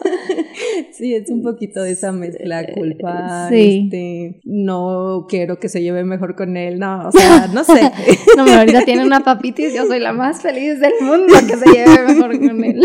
sí, 0.93 1.13
es 1.13 1.30
un 1.30 1.43
poquito 1.43 1.82
de 1.82 1.91
esa 1.91 2.13
mezcla, 2.13 2.65
culpa, 2.74 3.50
sí. 3.50 3.89
este, 3.91 4.39
no 4.46 5.26
quiero 5.28 5.60
que 5.60 5.67
se 5.67 5.82
lleve 5.82 6.06
mejor 6.06 6.38
con 6.38 6.56
él, 6.56 6.80
no, 6.80 7.10
o 7.10 7.12
sea, 7.12 7.48
no 7.54 7.65
sé. 7.65 7.91
no, 8.38 8.46
pero 8.46 8.60
ahorita 8.60 8.86
tiene 8.86 9.06
una 9.06 9.20
papitis, 9.20 9.74
yo 9.76 9.86
soy 9.86 10.00
la 10.00 10.13
más 10.13 10.41
feliz 10.41 10.80
del 10.80 10.93
mundo 11.02 11.34
que 11.46 11.58
se 11.58 11.70
lleve 11.74 12.13
mejor 12.13 12.39
con 12.39 12.63
él. 12.63 12.82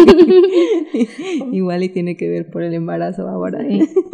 Igual 1.52 1.82
y 1.82 1.88
tiene 1.88 2.16
que 2.16 2.28
ver 2.28 2.50
por 2.50 2.62
el 2.62 2.74
embarazo 2.74 3.28
ahora. 3.28 3.60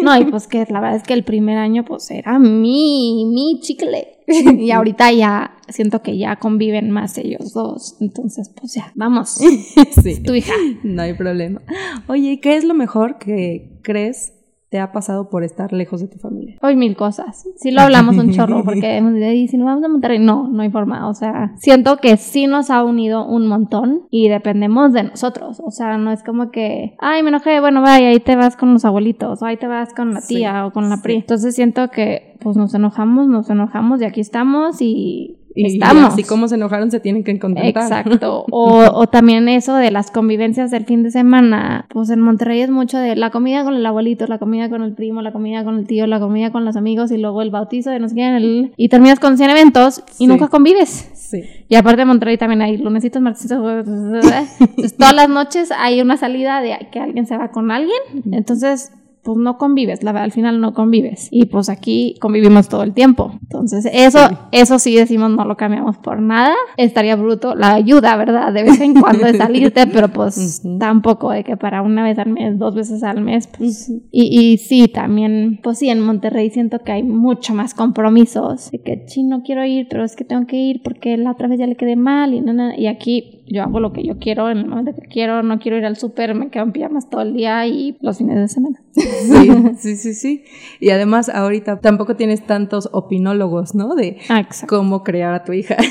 No, 0.03 0.19
y 0.19 0.25
pues 0.25 0.47
que 0.47 0.65
la 0.69 0.81
verdad 0.81 0.97
es 0.97 1.03
que 1.03 1.15
el 1.15 1.25
primer 1.25 1.59
año 1.59 1.85
pues 1.85 2.11
era 2.11 2.39
mi, 2.39 3.25
mi 3.27 3.61
chicle. 3.61 4.09
y 4.27 4.71
ahorita 4.71 5.13
ya 5.13 5.57
siento 5.69 6.03
que 6.03 6.19
ya 6.19 6.37
conviven 6.37 6.91
más 6.91 7.17
ellos 7.19 7.53
dos. 7.53 7.97
Entonces, 8.01 8.51
pues 8.55 8.75
ya, 8.75 8.93
vamos. 8.95 9.41
Sí. 10.03 10.23
Tu 10.23 10.35
hija. 10.35 10.53
No 10.83 11.03
hay 11.03 11.15
problema. 11.15 11.61
Oye, 12.07 12.41
¿qué 12.41 12.57
es 12.57 12.65
lo 12.65 12.75
mejor 12.75 13.19
que 13.19 13.79
crees 13.83 14.33
te 14.71 14.79
ha 14.79 14.93
pasado 14.93 15.31
por 15.31 15.45
estar 15.45 15.73
lejos 15.73 16.01
de 16.01 16.09
tu 16.09 16.19
familia? 16.19 16.59
Hoy 16.63 16.77
mil 16.77 16.97
cosas. 16.97 17.49
Sí 17.57 17.71
lo 17.71 17.81
hablamos 17.81 18.17
un 18.17 18.33
chorro 18.33 18.63
porque 18.65 18.97
hemos 18.97 19.15
dicho, 19.15 19.51
si 19.51 19.57
nos 19.57 19.67
vamos 19.67 19.85
a 19.85 19.89
Monterrey, 19.89 20.19
no, 20.19 20.49
no 20.49 20.63
hay 20.63 20.71
forma. 20.71 21.09
O 21.09 21.15
sea, 21.15 21.53
siento 21.57 21.97
que 21.99 22.17
sí 22.17 22.47
nos 22.47 22.71
ha 22.71 22.85
unido 22.85 23.27
un 23.27 23.47
montón 23.47 24.03
y 24.11 24.29
dependemos 24.29 24.93
de 24.93 25.05
nosotros. 25.05 25.61
O 25.65 25.71
sea, 25.71 25.97
no 25.99 26.13
es 26.13 26.23
como 26.23 26.51
que, 26.51 26.97
ay, 26.99 27.23
me 27.23 27.31
enojé, 27.31 27.61
bueno, 27.61 27.83
vaya, 27.83 28.09
ahí 28.09 28.21
te 28.21 28.37
vas 28.37 28.57
con 28.57 28.73
los 28.73 28.85
abuelitos, 28.85 29.43
o 29.43 29.47
ahí 29.47 29.57
te 29.57 29.67
vas 29.67 29.95
con 29.95 30.15
la 30.15 30.21
tía 30.21 30.67
o 30.67 30.73
con 30.73 30.89
la 30.91 31.01
pri. 31.03 31.17
Entonces 31.17 31.55
siento 31.55 31.89
que 31.91 32.37
pues 32.41 32.57
nos 32.57 32.75
enojamos, 32.75 33.27
nos 33.27 33.51
enojamos 33.51 34.01
y 34.01 34.05
aquí 34.05 34.21
estamos 34.21 34.81
y 34.81 35.38
y 35.55 35.67
estamos. 35.67 36.13
así 36.13 36.23
como 36.25 36.47
se 36.49 36.55
enojaron 36.55 36.91
se 36.91 37.01
tienen 37.01 37.25
que 37.25 37.39
contentar. 37.39 37.83
Exacto. 37.85 38.45
O, 38.51 38.83
o 38.93 39.07
también 39.09 39.49
eso 39.49 39.75
de 39.75 39.91
las 39.91 40.11
convivencias 40.11 40.71
del 40.71 40.85
fin 40.85 41.03
de 41.03 41.11
semana. 41.11 41.87
Pues 41.91 42.11
en 42.11 42.21
Monterrey 42.21 42.61
es 42.61 42.71
mucho 42.71 42.99
de 42.99 43.17
la 43.17 43.31
comida 43.31 43.65
con 43.65 43.75
el 43.75 43.85
abuelito, 43.87 44.27
la 44.27 44.39
comida 44.39 44.69
con 44.69 44.83
el 44.83 44.95
primo, 44.95 45.23
la 45.23 45.33
comida 45.33 45.65
con 45.65 45.79
el 45.79 45.87
tío, 45.87 46.07
la 46.07 46.21
comida 46.21 46.51
con 46.53 46.65
los 46.65 46.77
amigos 46.77 47.11
y 47.11 47.19
luego 47.19 47.43
el 47.43 47.51
bautizo 47.51 47.91
de 47.91 47.99
no 47.99 48.09
sé 48.09 48.15
quién. 48.15 48.35
el- 48.35 48.73
y 48.77 48.89
terminas 48.89 49.19
con 49.21 49.37
100 49.37 49.51
eventos 49.51 50.03
y 50.19 50.25
Sí. 50.25 50.27
nunca 50.27 50.49
convives. 50.49 51.11
Sí. 51.15 51.43
Y 51.69 51.75
aparte 51.75 52.01
de 52.03 52.05
Monterrey 52.07 52.39
también 52.39 52.63
hay 52.63 52.79
lunesitos, 52.79 53.21
martesitos, 53.21 53.59
jueves, 53.61 53.87
entonces, 54.61 54.97
todas 54.97 55.15
las 55.15 55.29
noches 55.29 55.71
hay 55.77 56.01
una 56.01 56.17
salida 56.17 56.61
de 56.61 56.77
que 56.91 57.01
alguien 57.01 57.27
se 57.27 57.37
va 57.37 57.49
con 57.51 57.71
alguien, 57.71 57.99
entonces 58.33 58.93
pues 59.29 59.37
no 59.37 59.59
convives, 59.59 60.03
la 60.03 60.13
verdad, 60.13 60.25
al 60.25 60.33
final 60.33 60.59
no 60.59 60.73
convives. 60.73 61.29
Y 61.31 61.45
pues 61.45 61.69
aquí 61.69 62.15
convivimos 62.19 62.71
todo 62.71 62.83
el 62.83 62.95
tiempo. 62.95 63.39
Entonces, 63.43 63.87
eso, 63.93 64.21
eso 64.53 64.79
sí 64.79 64.97
decimos 64.97 65.31
no 65.31 65.45
lo 65.45 65.55
cambiamos 65.59 65.99
por 65.99 66.23
nada. 66.23 66.55
Estaría 66.79 67.15
bruto 67.15 67.55
la 67.55 67.75
ayuda, 67.75 68.17
¿verdad? 68.17 68.55
De 68.55 68.63
vez 68.63 68.81
en 68.81 68.99
cuando 68.99 69.27
de 69.27 69.35
salirte, 69.37 69.87
pero 69.87 70.09
pues 70.09 70.63
tampoco 70.79 71.31
de 71.31 71.45
que 71.45 71.59
para 71.59 71.83
una 71.83 72.03
vez 72.05 72.19
al 72.19 72.31
mes, 72.31 72.59
dos 72.59 72.75
veces 72.75 73.03
al 73.03 73.21
mes, 73.21 73.49
pues 73.49 73.91
y, 73.91 74.01
y 74.41 74.57
sí, 74.57 74.89
también, 74.89 75.61
pues 75.63 75.77
sí, 75.77 75.91
en 75.91 76.01
Monterrey 76.01 76.49
siento 76.49 76.79
que 76.79 76.93
hay 76.93 77.03
mucho 77.03 77.53
más 77.53 77.75
compromisos. 77.75 78.71
De 78.71 78.81
que, 78.81 79.05
sí, 79.09 79.25
no 79.25 79.43
quiero 79.43 79.63
ir, 79.67 79.89
pero 79.91 80.05
es 80.05 80.17
que 80.17 80.25
tengo 80.25 80.47
que 80.47 80.57
ir 80.57 80.81
porque 80.83 81.19
la 81.19 81.33
otra 81.33 81.49
vez 81.49 81.59
ya 81.59 81.67
le 81.67 81.77
quedé 81.77 81.97
mal 81.97 82.33
y 82.33 82.41
nada. 82.41 82.79
Y 82.79 82.87
aquí 82.87 83.45
yo 83.47 83.63
hago 83.63 83.81
lo 83.81 83.93
que 83.93 84.05
yo 84.05 84.19
quiero 84.19 84.51
en 84.51 84.57
el 84.57 84.67
momento 84.67 84.95
que 84.95 85.07
quiero. 85.07 85.43
No 85.43 85.59
quiero 85.59 85.77
ir 85.77 85.85
al 85.85 85.97
súper, 85.97 86.35
me 86.35 86.49
quedo 86.49 86.65
en 86.65 86.73
pijamas 86.73 87.11
todo 87.11 87.21
el 87.21 87.35
día 87.35 87.67
y 87.67 87.99
los 88.01 88.17
fines 88.17 88.37
de 88.37 88.49
semana. 88.49 88.81
Sí, 89.19 89.51
sí, 89.79 89.97
sí, 89.97 90.15
sí. 90.15 90.45
Y 90.81 90.91
además 90.91 91.29
ahorita 91.29 91.81
tampoco 91.81 92.17
tienes 92.17 92.47
tantos 92.47 92.89
opinólogos, 92.93 93.75
¿no? 93.75 93.95
De 93.95 94.19
Ah, 94.29 94.41
exacto. 94.41 94.77
cómo 94.77 95.03
crear 95.05 95.35
a 95.35 95.45
tu 95.45 95.53
hija. 95.53 95.77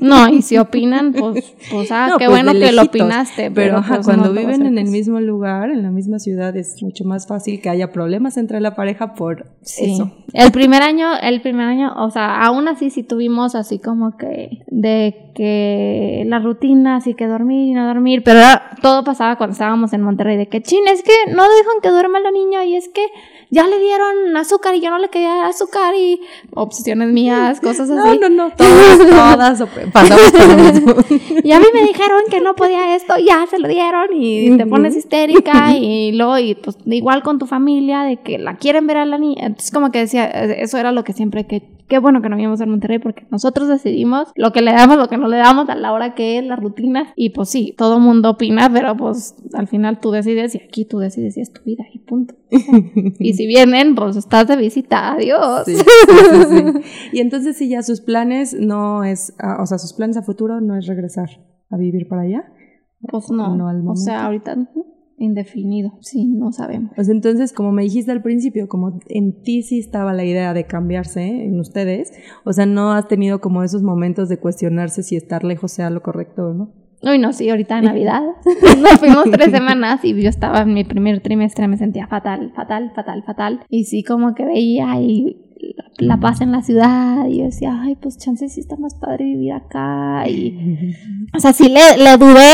No, 0.00 0.28
y 0.28 0.42
si 0.42 0.56
opinan, 0.58 1.12
pues, 1.12 1.54
pues 1.70 1.90
ah, 1.92 2.08
No, 2.10 2.18
qué 2.18 2.26
pues, 2.26 2.42
bueno 2.42 2.52
que 2.58 2.72
lo 2.72 2.82
opinaste. 2.82 3.50
Pero, 3.50 3.78
ajá, 3.78 3.96
pues, 3.96 4.06
cuando 4.06 4.28
no 4.32 4.32
viven 4.40 4.64
en 4.66 4.78
el 4.78 4.88
mismo 4.88 5.20
lugar, 5.20 5.70
en 5.70 5.82
la 5.82 5.90
misma 5.90 6.18
ciudad, 6.18 6.56
es 6.56 6.82
mucho 6.82 7.04
más 7.04 7.26
fácil 7.26 7.60
que 7.60 7.68
haya 7.68 7.92
problemas 7.92 8.36
entre 8.36 8.60
la 8.60 8.74
pareja 8.74 9.14
por 9.14 9.46
Sí. 9.62 9.92
eso. 9.92 10.10
El 10.32 10.50
primer 10.52 10.82
año, 10.82 11.08
el 11.20 11.40
primer 11.42 11.66
año, 11.66 11.92
o 11.96 12.10
sea, 12.10 12.42
aún 12.42 12.68
así 12.68 12.90
sí 12.90 13.02
tuvimos 13.02 13.54
así 13.54 13.78
como 13.78 14.16
que 14.16 14.62
de 14.68 15.30
que 15.34 16.24
la 16.26 16.38
rutina, 16.38 16.96
así 16.96 17.14
que 17.14 17.26
dormir 17.26 17.68
y 17.68 17.72
no 17.72 17.86
dormir, 17.86 18.22
pero 18.24 18.38
era- 18.40 18.70
todo 18.82 19.04
pasaba 19.04 19.36
cuando 19.36 19.52
estábamos 19.52 19.92
en 19.92 20.02
Monterrey, 20.02 20.36
de 20.36 20.48
que 20.48 20.62
chin, 20.62 20.86
es 20.88 21.02
que 21.02 21.12
no 21.34 21.42
dejan 21.42 21.80
que 21.82 21.88
duerma 21.90 22.20
la 22.20 22.30
niña 22.30 22.59
y 22.64 22.76
es 22.76 22.88
que 22.88 23.06
ya 23.50 23.66
le 23.66 23.78
dieron 23.78 24.36
azúcar 24.36 24.74
y 24.74 24.80
yo 24.80 24.90
no 24.90 24.98
le 24.98 25.08
quería 25.08 25.46
azúcar 25.46 25.94
y 25.94 26.20
obsesiones 26.54 27.08
mías, 27.08 27.60
cosas 27.62 27.88
No, 27.88 28.04
así. 28.04 28.18
no, 28.18 28.28
no, 28.28 28.50
todas, 28.56 28.98
todas 28.98 29.60
op- 29.60 29.92
pasamos 29.92 30.30
por 30.32 30.48
lo 30.48 30.56
mismo. 30.56 30.94
Y 31.42 31.52
a 31.52 31.58
mí 31.60 31.66
me 31.72 31.82
dijeron 31.82 32.20
que 32.30 32.40
no 32.40 32.54
podía 32.54 32.94
esto, 32.94 33.14
ya 33.18 33.46
se 33.48 33.58
lo 33.58 33.68
dieron 33.68 34.08
y 34.12 34.56
te 34.56 34.66
pones 34.66 34.96
histérica 34.96 35.72
y 35.76 36.12
luego 36.12 36.38
y 36.38 36.54
pues 36.54 36.76
igual 36.86 37.22
con 37.22 37.38
tu 37.38 37.46
familia 37.46 38.02
de 38.02 38.18
que 38.18 38.38
la 38.38 38.56
quieren 38.56 38.86
ver 38.86 38.98
a 38.98 39.06
la 39.06 39.18
niña. 39.18 39.46
Entonces 39.46 39.70
como 39.72 39.90
que 39.90 40.00
decía, 40.00 40.26
eh, 40.26 40.56
eso 40.60 40.78
era 40.78 40.92
lo 40.92 41.02
que 41.04 41.12
siempre 41.12 41.46
que 41.46 41.62
qué 41.90 41.98
bueno 41.98 42.22
que 42.22 42.28
no 42.28 42.36
vivimos 42.36 42.60
en 42.60 42.70
Monterrey 42.70 43.00
porque 43.00 43.26
nosotros 43.30 43.68
decidimos 43.68 44.28
lo 44.36 44.52
que 44.52 44.62
le 44.62 44.72
damos, 44.72 44.96
lo 44.96 45.08
que 45.08 45.18
no 45.18 45.26
le 45.26 45.38
damos 45.38 45.68
a 45.68 45.74
la 45.74 45.92
hora 45.92 46.14
que 46.14 46.38
es 46.38 46.44
la 46.44 46.54
rutina 46.54 47.12
y 47.16 47.30
pues 47.30 47.50
sí, 47.50 47.74
todo 47.76 47.98
mundo 47.98 48.30
opina, 48.30 48.70
pero 48.72 48.96
pues 48.96 49.34
al 49.52 49.66
final 49.66 49.98
tú 49.98 50.12
decides 50.12 50.54
y 50.54 50.58
aquí 50.58 50.84
tú 50.84 50.98
decides 51.00 51.36
y 51.36 51.40
es 51.40 51.52
tu 51.52 51.62
vida 51.64 51.84
y 51.92 51.98
punto. 51.98 52.34
Y 53.18 53.34
si 53.34 53.46
vienen, 53.46 53.94
pues 53.94 54.16
estás 54.16 54.46
de 54.46 54.56
visita, 54.56 55.12
adiós. 55.12 55.64
Sí, 55.66 55.74
sí, 55.76 55.84
sí, 55.84 56.44
sí. 56.48 57.08
Y 57.12 57.20
entonces 57.20 57.56
sí, 57.56 57.68
ya 57.68 57.82
sus 57.82 58.00
planes 58.00 58.54
no 58.54 59.02
es, 59.02 59.34
ah, 59.40 59.60
o 59.60 59.66
sea, 59.66 59.78
sus 59.78 59.92
planes 59.92 60.16
a 60.16 60.22
futuro 60.22 60.60
no 60.60 60.76
es 60.76 60.86
regresar 60.86 61.28
a 61.70 61.76
vivir 61.76 62.08
para 62.08 62.22
allá. 62.22 62.44
Pues 63.00 63.30
no, 63.30 63.56
No 63.56 63.68
al 63.68 63.86
o 63.86 63.96
sea, 63.96 64.26
ahorita 64.26 64.56
indefinido, 65.20 65.92
sí, 66.00 66.26
no 66.26 66.50
sabemos. 66.50 66.92
Pues 66.96 67.08
entonces, 67.08 67.52
como 67.52 67.72
me 67.72 67.82
dijiste 67.82 68.10
al 68.10 68.22
principio, 68.22 68.68
como 68.68 68.98
en 69.08 69.42
ti 69.42 69.62
sí 69.62 69.78
estaba 69.78 70.12
la 70.12 70.24
idea 70.24 70.54
de 70.54 70.64
cambiarse 70.64 71.44
en 71.44 71.60
ustedes, 71.60 72.12
o 72.44 72.52
sea, 72.52 72.66
no 72.66 72.92
has 72.92 73.06
tenido 73.06 73.40
como 73.40 73.62
esos 73.62 73.82
momentos 73.82 74.28
de 74.28 74.38
cuestionarse 74.38 75.02
si 75.02 75.16
estar 75.16 75.44
lejos 75.44 75.72
sea 75.72 75.90
lo 75.90 76.02
correcto 76.02 76.48
o 76.48 76.54
no. 76.54 76.72
Uy, 77.02 77.18
no, 77.18 77.32
sí, 77.32 77.48
ahorita 77.48 77.78
en 77.78 77.84
Navidad. 77.86 78.22
Nos 78.80 78.98
fuimos 78.98 79.24
tres 79.30 79.50
semanas 79.50 80.04
y 80.04 80.20
yo 80.20 80.28
estaba 80.28 80.62
en 80.62 80.74
mi 80.74 80.84
primer 80.84 81.20
trimestre, 81.20 81.68
me 81.68 81.76
sentía 81.76 82.06
fatal, 82.06 82.52
fatal, 82.54 82.92
fatal, 82.94 83.22
fatal. 83.24 83.60
Y 83.68 83.84
sí, 83.84 84.02
como 84.02 84.34
que 84.34 84.44
veía 84.44 84.90
ahí 84.90 85.36
la, 85.98 86.14
la 86.14 86.20
paz 86.20 86.40
en 86.40 86.52
la 86.52 86.62
ciudad 86.62 87.26
y 87.26 87.38
yo 87.38 87.44
decía, 87.44 87.78
ay, 87.82 87.96
pues 87.96 88.18
chances 88.18 88.54
sí 88.54 88.60
está 88.60 88.76
más 88.76 88.94
padre 88.94 89.24
vivir 89.24 89.52
acá. 89.52 90.28
Y, 90.28 90.94
o 91.34 91.40
sea, 91.40 91.52
sí 91.52 91.68
le, 91.68 92.02
le 92.02 92.16
dudé 92.16 92.50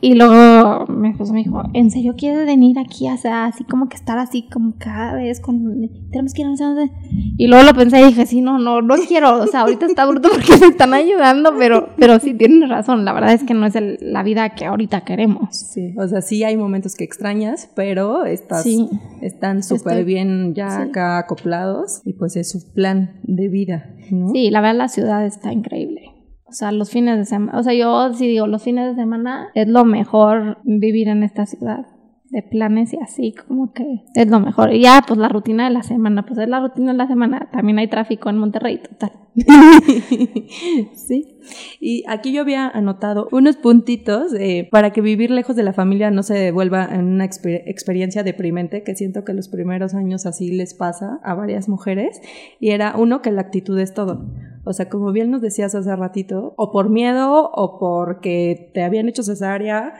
y 0.00 0.14
luego 0.14 0.86
mi 0.86 1.10
esposo 1.10 1.32
me 1.32 1.40
dijo, 1.44 1.62
¿en 1.74 1.90
serio 1.90 2.14
quieres 2.16 2.46
venir 2.46 2.78
aquí? 2.78 3.08
O 3.10 3.16
sea, 3.16 3.44
así 3.46 3.64
como 3.64 3.88
que 3.88 3.96
estar 3.96 4.18
así 4.18 4.48
como 4.50 4.74
cada 4.78 5.14
vez 5.14 5.40
con... 5.40 5.88
Tenemos 6.10 6.32
que 6.32 6.42
ir 6.42 6.46
a 6.46 6.50
no 6.50 6.56
sé 6.56 6.64
dónde". 6.64 6.90
Y 7.36 7.46
luego 7.48 7.64
lo 7.64 7.74
pensé 7.74 8.00
y 8.00 8.06
dije, 8.06 8.24
sí, 8.26 8.40
no, 8.40 8.58
no, 8.58 8.80
no 8.82 8.94
quiero. 9.06 9.40
O 9.42 9.46
sea, 9.46 9.60
ahorita 9.62 9.86
está 9.86 10.06
bruto 10.06 10.28
porque 10.32 10.56
me 10.60 10.66
están 10.68 10.94
ayudando, 10.94 11.52
pero, 11.58 11.90
pero 11.98 12.18
sí 12.18 12.34
tienen 12.34 12.68
razón. 12.68 13.04
La 13.04 13.12
verdad 13.12 13.32
es 13.32 13.44
que 13.44 13.54
no 13.54 13.66
es 13.66 13.76
el- 13.76 13.98
la 14.00 14.22
vida 14.22 14.50
que 14.50 14.64
ahorita 14.66 15.02
queremos. 15.02 15.54
Sí, 15.56 15.94
o 15.98 16.08
sea, 16.08 16.22
sí 16.22 16.44
hay 16.44 16.56
momentos 16.56 16.94
que 16.96 17.04
extrañas, 17.04 17.70
pero 17.76 18.24
estás, 18.24 18.62
Sí. 18.62 18.88
están 19.20 19.62
súper 19.62 20.04
bien 20.04 20.54
ya 20.54 20.70
sí. 20.84 20.88
acá 20.90 21.18
acoplados 21.18 22.00
y 22.04 22.14
pues 22.14 22.36
es 22.36 22.50
su 22.50 22.72
plan 22.72 23.20
de 23.24 23.48
vida, 23.48 23.90
¿no? 24.10 24.30
Sí, 24.30 24.50
la 24.50 24.60
verdad 24.60 24.76
la 24.78 24.88
ciudad 24.88 25.26
está 25.26 25.52
increíble. 25.52 26.09
O 26.50 26.52
sea, 26.52 26.72
los 26.72 26.90
fines 26.90 27.16
de 27.16 27.24
semana, 27.24 27.56
o 27.58 27.62
sea, 27.62 27.72
yo 27.74 28.12
sí 28.12 28.26
digo, 28.26 28.48
los 28.48 28.62
fines 28.62 28.88
de 28.88 29.00
semana 29.00 29.50
es 29.54 29.68
lo 29.68 29.84
mejor 29.84 30.58
vivir 30.64 31.06
en 31.08 31.22
esta 31.22 31.46
ciudad. 31.46 31.86
De 32.30 32.42
planes 32.42 32.92
y 32.92 32.98
así, 33.02 33.34
como 33.46 33.72
que 33.72 34.04
es 34.14 34.28
lo 34.28 34.38
mejor. 34.38 34.72
Y 34.72 34.82
ya, 34.82 35.02
pues 35.06 35.18
la 35.18 35.28
rutina 35.28 35.64
de 35.64 35.74
la 35.74 35.82
semana, 35.82 36.24
pues 36.24 36.38
es 36.38 36.48
la 36.48 36.60
rutina 36.60 36.92
de 36.92 36.98
la 36.98 37.08
semana. 37.08 37.48
También 37.50 37.78
hay 37.80 37.88
tráfico 37.88 38.30
en 38.30 38.38
Monterrey, 38.38 38.78
total. 38.78 39.10
sí. 40.94 41.38
Y 41.80 42.04
aquí 42.08 42.32
yo 42.32 42.42
había 42.42 42.68
anotado 42.68 43.28
unos 43.32 43.56
puntitos 43.56 44.32
eh, 44.34 44.68
para 44.70 44.90
que 44.92 45.00
vivir 45.00 45.30
lejos 45.30 45.56
de 45.56 45.62
la 45.64 45.72
familia 45.72 46.10
no 46.10 46.22
se 46.22 46.52
vuelva 46.52 46.84
en 46.92 47.06
una 47.06 47.24
exper- 47.24 47.62
experiencia 47.66 48.22
deprimente, 48.22 48.82
que 48.84 48.94
siento 48.94 49.24
que 49.24 49.32
los 49.34 49.48
primeros 49.48 49.94
años 49.94 50.26
así 50.26 50.52
les 50.52 50.74
pasa 50.74 51.18
a 51.24 51.34
varias 51.34 51.68
mujeres. 51.68 52.20
Y 52.60 52.70
era 52.70 52.94
uno, 52.96 53.22
que 53.22 53.32
la 53.32 53.40
actitud 53.40 53.78
es 53.78 53.92
todo. 53.92 54.24
O 54.64 54.72
sea, 54.72 54.88
como 54.88 55.10
bien 55.12 55.30
nos 55.30 55.40
decías 55.42 55.74
hace 55.74 55.96
ratito, 55.96 56.54
o 56.56 56.70
por 56.70 56.90
miedo, 56.90 57.50
o 57.52 57.78
porque 57.80 58.70
te 58.72 58.82
habían 58.84 59.08
hecho 59.08 59.22
cesárea, 59.22 59.94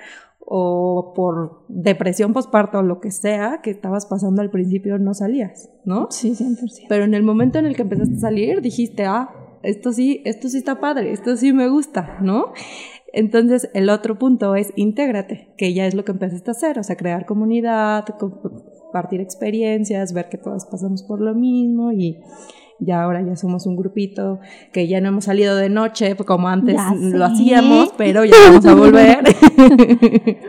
o 0.52 1.12
por 1.14 1.62
depresión 1.68 2.32
postparto, 2.32 2.80
o 2.80 2.82
lo 2.82 3.00
que 3.00 3.12
sea 3.12 3.60
que 3.62 3.70
estabas 3.70 4.06
pasando 4.06 4.42
al 4.42 4.50
principio, 4.50 4.98
no 4.98 5.14
salías, 5.14 5.70
¿no? 5.84 6.08
Sí, 6.10 6.32
100%. 6.32 6.86
Pero 6.88 7.04
en 7.04 7.14
el 7.14 7.22
momento 7.22 7.60
en 7.60 7.66
el 7.66 7.76
que 7.76 7.82
empezaste 7.82 8.16
a 8.16 8.18
salir, 8.18 8.60
dijiste, 8.60 9.04
ah, 9.04 9.30
esto 9.62 9.92
sí, 9.92 10.22
esto 10.24 10.48
sí 10.48 10.58
está 10.58 10.80
padre, 10.80 11.12
esto 11.12 11.36
sí 11.36 11.52
me 11.52 11.68
gusta, 11.68 12.18
¿no? 12.20 12.52
Entonces, 13.12 13.70
el 13.74 13.88
otro 13.90 14.18
punto 14.18 14.56
es 14.56 14.72
intégrate, 14.74 15.54
que 15.56 15.72
ya 15.72 15.86
es 15.86 15.94
lo 15.94 16.04
que 16.04 16.10
empezaste 16.10 16.50
a 16.50 16.52
hacer, 16.52 16.80
o 16.80 16.82
sea, 16.82 16.96
crear 16.96 17.26
comunidad, 17.26 18.06
compartir 18.18 19.20
experiencias, 19.20 20.12
ver 20.12 20.28
que 20.28 20.38
todas 20.38 20.66
pasamos 20.66 21.04
por 21.04 21.20
lo 21.20 21.32
mismo 21.32 21.92
y 21.92 22.18
ya 22.80 23.02
ahora 23.02 23.22
ya 23.22 23.36
somos 23.36 23.66
un 23.66 23.76
grupito 23.76 24.40
que 24.72 24.88
ya 24.88 25.00
no 25.00 25.08
hemos 25.08 25.24
salido 25.24 25.56
de 25.56 25.68
noche 25.68 26.16
como 26.16 26.48
antes 26.48 26.74
Ya 26.76 26.92
lo 26.94 27.26
sé. 27.26 27.32
hacíamos, 27.32 27.94
pero 27.96 28.24
ya 28.24 28.34
vamos 28.48 28.66
a 28.66 28.74
volver. 28.74 29.18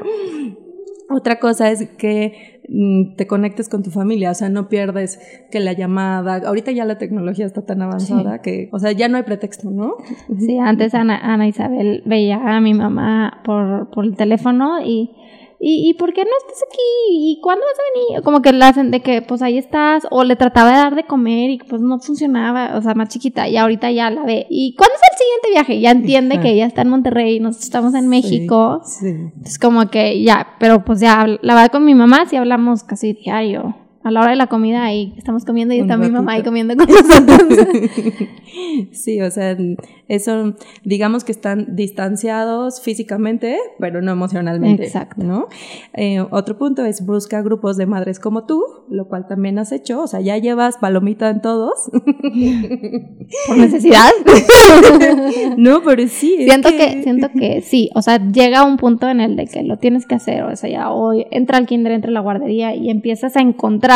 Otra 1.10 1.39
cosa 1.39 1.70
es 1.70 1.89
que 1.98 2.62
mm, 2.70 3.15
te 3.17 3.28
conectes 3.28 3.67
con 3.67 3.84
tu 3.84 3.91
familia, 3.91 4.32
o 4.32 4.34
sea, 4.34 4.48
no 4.50 4.70
pierdes 4.70 5.20
que 5.52 5.60
la 5.60 5.74
llamada, 5.74 6.38
ahorita 6.48 6.72
ya 6.72 6.86
la 6.86 6.98
tecnología 6.98 7.46
está 7.46 7.65
tan 7.65 7.82
avanzada 7.82 8.41
que, 8.41 8.70
o 8.72 8.80
sea, 8.80 8.94
ya 8.94 9.10
no 9.10 9.17
hay 9.17 9.24
pretexto, 9.24 9.72
¿no? 9.72 9.96
Sí, 10.39 10.58
antes 10.58 10.94
Ana, 10.94 11.20
Ana 11.22 11.48
Isabel 11.50 12.02
veía 12.06 12.38
a 12.38 12.62
mi 12.62 12.74
mamá 12.74 13.41
por, 13.44 13.89
por 13.91 14.06
el 14.06 14.15
teléfono 14.15 14.82
y, 14.82 15.12
y, 15.62 15.89
¿y 15.89 15.93
por 15.93 16.12
qué 16.13 16.24
no 16.24 16.32
estás 16.39 16.63
aquí? 16.67 16.80
¿Y 17.10 17.39
cuándo 17.41 17.63
vas 17.65 17.78
a 17.78 17.84
venir? 17.93 18.24
Como 18.24 18.41
que 18.41 18.52
la 18.52 18.69
hacen 18.69 18.89
de 18.89 19.02
que, 19.02 19.21
pues 19.21 19.41
ahí 19.41 19.58
estás, 19.58 20.08
o 20.10 20.24
le 20.24 20.36
trataba 20.36 20.71
de 20.71 20.78
dar 20.78 20.95
de 20.95 21.04
comer 21.06 21.52
y 21.52 21.58
pues 21.60 21.82
no 21.82 22.00
funcionaba, 22.00 22.78
o 22.78 22.82
sea, 22.82 22.95
más 22.95 23.10
chiquita, 23.10 23.47
y 23.47 23.58
ahorita 23.58 23.91
ya 23.91 24.10
la 24.10 24.24
ve. 24.24 24.47
¿Y 24.50 24.76
cuándo 24.76 24.95
es 24.95 25.02
el 25.12 25.17
siguiente 25.17 25.50
viaje? 25.52 25.82
Ya 25.82 25.91
entiende 25.91 26.39
que 26.39 26.50
ella 26.50 26.65
está 26.65 26.82
en 26.82 26.89
Monterrey, 26.89 27.39
nosotros 27.39 27.65
estamos 27.65 27.93
en 27.93 28.08
México. 28.08 28.82
Sí. 28.84 29.32
Es 29.45 29.60
como 29.60 29.89
que 29.89 30.24
ya, 30.24 30.56
pero 30.60 30.84
pues 30.84 31.00
ya, 31.00 31.26
la 31.41 31.54
verdad 31.54 31.71
con 31.71 31.86
mi 31.86 31.93
mamá 31.93 32.26
sí 32.26 32.36
hablamos 32.36 32.84
casi 32.84 33.13
diario. 33.13 33.76
A 34.04 34.12
la 34.12 34.22
hora 34.22 34.32
de 34.32 34.36
la 34.36 34.48
comida 34.48 34.84
ahí 34.84 35.14
estamos 35.18 35.46
comiendo 35.46 35.74
y 35.74 35.80
está 35.80 35.98
mi 35.98 36.10
mamá 36.10 36.34
ahí 36.34 36.44
comiendo 36.44 36.76
con 36.76 36.88
nosotros. 36.88 37.68
Sí, 38.92 39.22
o 39.22 39.32
sea, 39.32 39.56
eso, 40.10 40.56
digamos 40.84 41.24
que 41.24 41.32
están 41.32 41.76
distanciados 41.76 42.82
físicamente, 42.82 43.58
pero 43.80 44.02
no 44.02 44.12
emocionalmente. 44.12 44.84
Exacto. 44.84 45.24
¿no? 45.24 45.48
Eh, 45.94 46.20
otro 46.32 46.58
punto 46.58 46.84
es 46.84 47.06
busca 47.06 47.42
grupos 47.42 47.78
de 47.78 47.86
madres 47.86 48.20
como 48.20 48.46
tú, 48.46 48.62
lo 48.90 49.08
cual 49.08 49.28
también 49.28 49.58
has 49.58 49.72
hecho, 49.72 50.02
o 50.02 50.08
sea, 50.08 50.20
ya 50.20 50.38
llevas 50.38 50.78
palomita 50.78 51.30
en 51.30 51.42
todos. 51.42 51.90
Por 53.48 53.58
necesidad. 53.58 54.10
no, 55.58 55.82
pero 55.84 56.08
sí. 56.08 56.36
siento 56.40 56.70
que... 56.70 57.04
siento 57.04 57.30
que 57.32 57.62
sí, 57.62 57.90
o 57.96 58.02
sea, 58.02 58.18
llega 58.32 58.64
un 58.64 58.78
punto 58.78 59.08
en 59.08 59.22
el 59.22 59.36
de 59.36 59.48
que 59.48 59.64
lo 59.64 59.78
tienes 59.78 60.06
que 60.06 60.16
hacer, 60.16 60.44
o 60.44 60.56
sea, 60.56 60.70
ya 60.70 60.92
hoy 60.92 61.26
entra 61.32 61.58
al 61.58 61.66
kinder, 61.66 61.94
entra 61.94 62.10
a 62.10 62.14
la 62.14 62.20
guardería 62.20 62.76
y 62.76 62.90
empiezas 62.90 63.38
a 63.38 63.42
encontrar, 63.42 63.90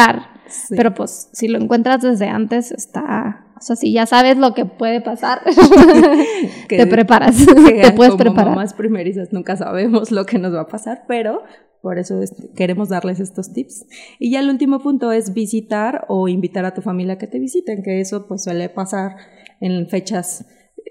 Sí. 0.48 0.76
pero 0.78 0.94
pues 0.94 1.30
si 1.34 1.48
lo 1.48 1.58
encuentras 1.60 2.02
desde 2.04 2.28
antes 2.28 2.72
está, 2.72 3.46
o 3.58 3.62
sea, 3.62 3.76
si 3.76 3.92
ya 3.94 4.06
sabes 4.06 4.38
lo 4.38 4.54
que 4.54 4.66
puede 4.66 5.02
pasar, 5.02 5.42
Que- 6.68 6.78
te 6.78 6.88
preparas, 6.88 7.36
que 7.46 7.54
te 7.82 7.92
puedes 7.94 8.12
como 8.14 8.24
preparar. 8.26 8.50
mamás 8.52 8.74
primerizas 8.74 9.34
nunca 9.34 9.56
sabemos 9.56 10.12
lo 10.12 10.26
que 10.26 10.38
nos 10.40 10.54
va 10.54 10.62
a 10.62 10.68
pasar, 10.68 11.04
pero 11.08 11.44
por 11.82 11.98
eso 12.00 12.22
es- 12.22 12.34
queremos 12.56 12.90
darles 12.90 13.20
estos 13.20 13.54
tips. 13.54 13.86
Y 14.20 14.32
ya 14.32 14.40
el 14.40 14.50
último 14.50 14.80
punto 14.80 15.12
es 15.12 15.34
visitar 15.34 16.06
o 16.10 16.28
invitar 16.28 16.66
a 16.66 16.74
tu 16.74 16.82
familia 16.82 17.14
a 17.16 17.18
que 17.18 17.28
te 17.28 17.40
visiten, 17.40 17.84
que 17.84 18.00
eso 18.02 18.28
pues 18.28 18.44
suele 18.44 18.70
pasar 18.70 19.16
en 19.62 19.88
fechas 19.90 20.46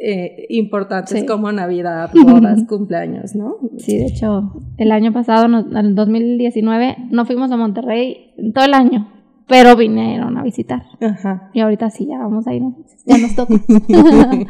eh, 0.07 0.47
importantes 0.51 1.21
Sí. 1.21 1.27
como 1.27 1.51
Navidad, 1.51 2.11
bodas, 2.15 2.65
cumpleaños, 2.69 3.35
¿no? 3.35 3.57
Sí, 3.79 3.97
de 3.97 4.07
hecho, 4.07 4.53
el 4.77 4.93
año 4.93 5.13
pasado, 5.13 5.47
en 5.47 5.77
el 5.77 5.95
2019, 5.95 6.97
no 7.11 7.25
fuimos 7.25 7.51
a 7.51 7.57
Monterrey 7.57 8.35
todo 8.55 8.65
el 8.67 8.75
año, 8.75 9.09
pero 9.49 9.77
vinieron 9.77 10.37
a 10.37 10.43
visitar. 10.43 10.83
Ajá. 11.01 11.51
Y 11.55 11.61
ahorita 11.61 11.89
sí, 11.91 12.07
ya 12.07 12.19
vamos 12.19 12.47
a 12.47 12.53
ir, 12.55 12.63
ya 13.07 13.19
nos 13.19 13.35
toca. 13.35 13.55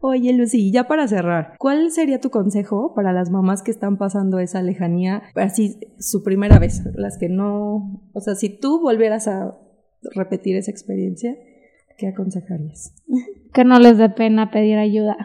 Oye, 0.00 0.32
Lucy, 0.34 0.70
ya 0.70 0.86
para 0.86 1.08
cerrar, 1.08 1.54
¿cuál 1.58 1.90
sería 1.90 2.20
tu 2.20 2.30
consejo 2.30 2.94
para 2.94 3.12
las 3.12 3.30
mamás 3.30 3.62
que 3.62 3.70
están 3.72 3.96
pasando 3.96 4.38
esa 4.38 4.62
lejanía, 4.62 5.22
así 5.34 5.80
su 5.98 6.22
primera 6.22 6.58
vez, 6.58 6.82
las 6.94 7.18
que 7.18 7.28
no, 7.28 8.00
o 8.12 8.20
sea, 8.20 8.34
si 8.36 8.48
tú 8.50 8.80
volvieras 8.80 9.26
a 9.26 9.56
repetir 10.14 10.56
esa 10.56 10.70
experiencia, 10.70 11.34
¿qué 11.98 12.08
aconsejarías? 12.08 12.92
que 13.52 13.64
no 13.64 13.78
les 13.78 13.98
dé 13.98 14.08
pena 14.08 14.50
pedir 14.50 14.78
ayuda 14.78 15.16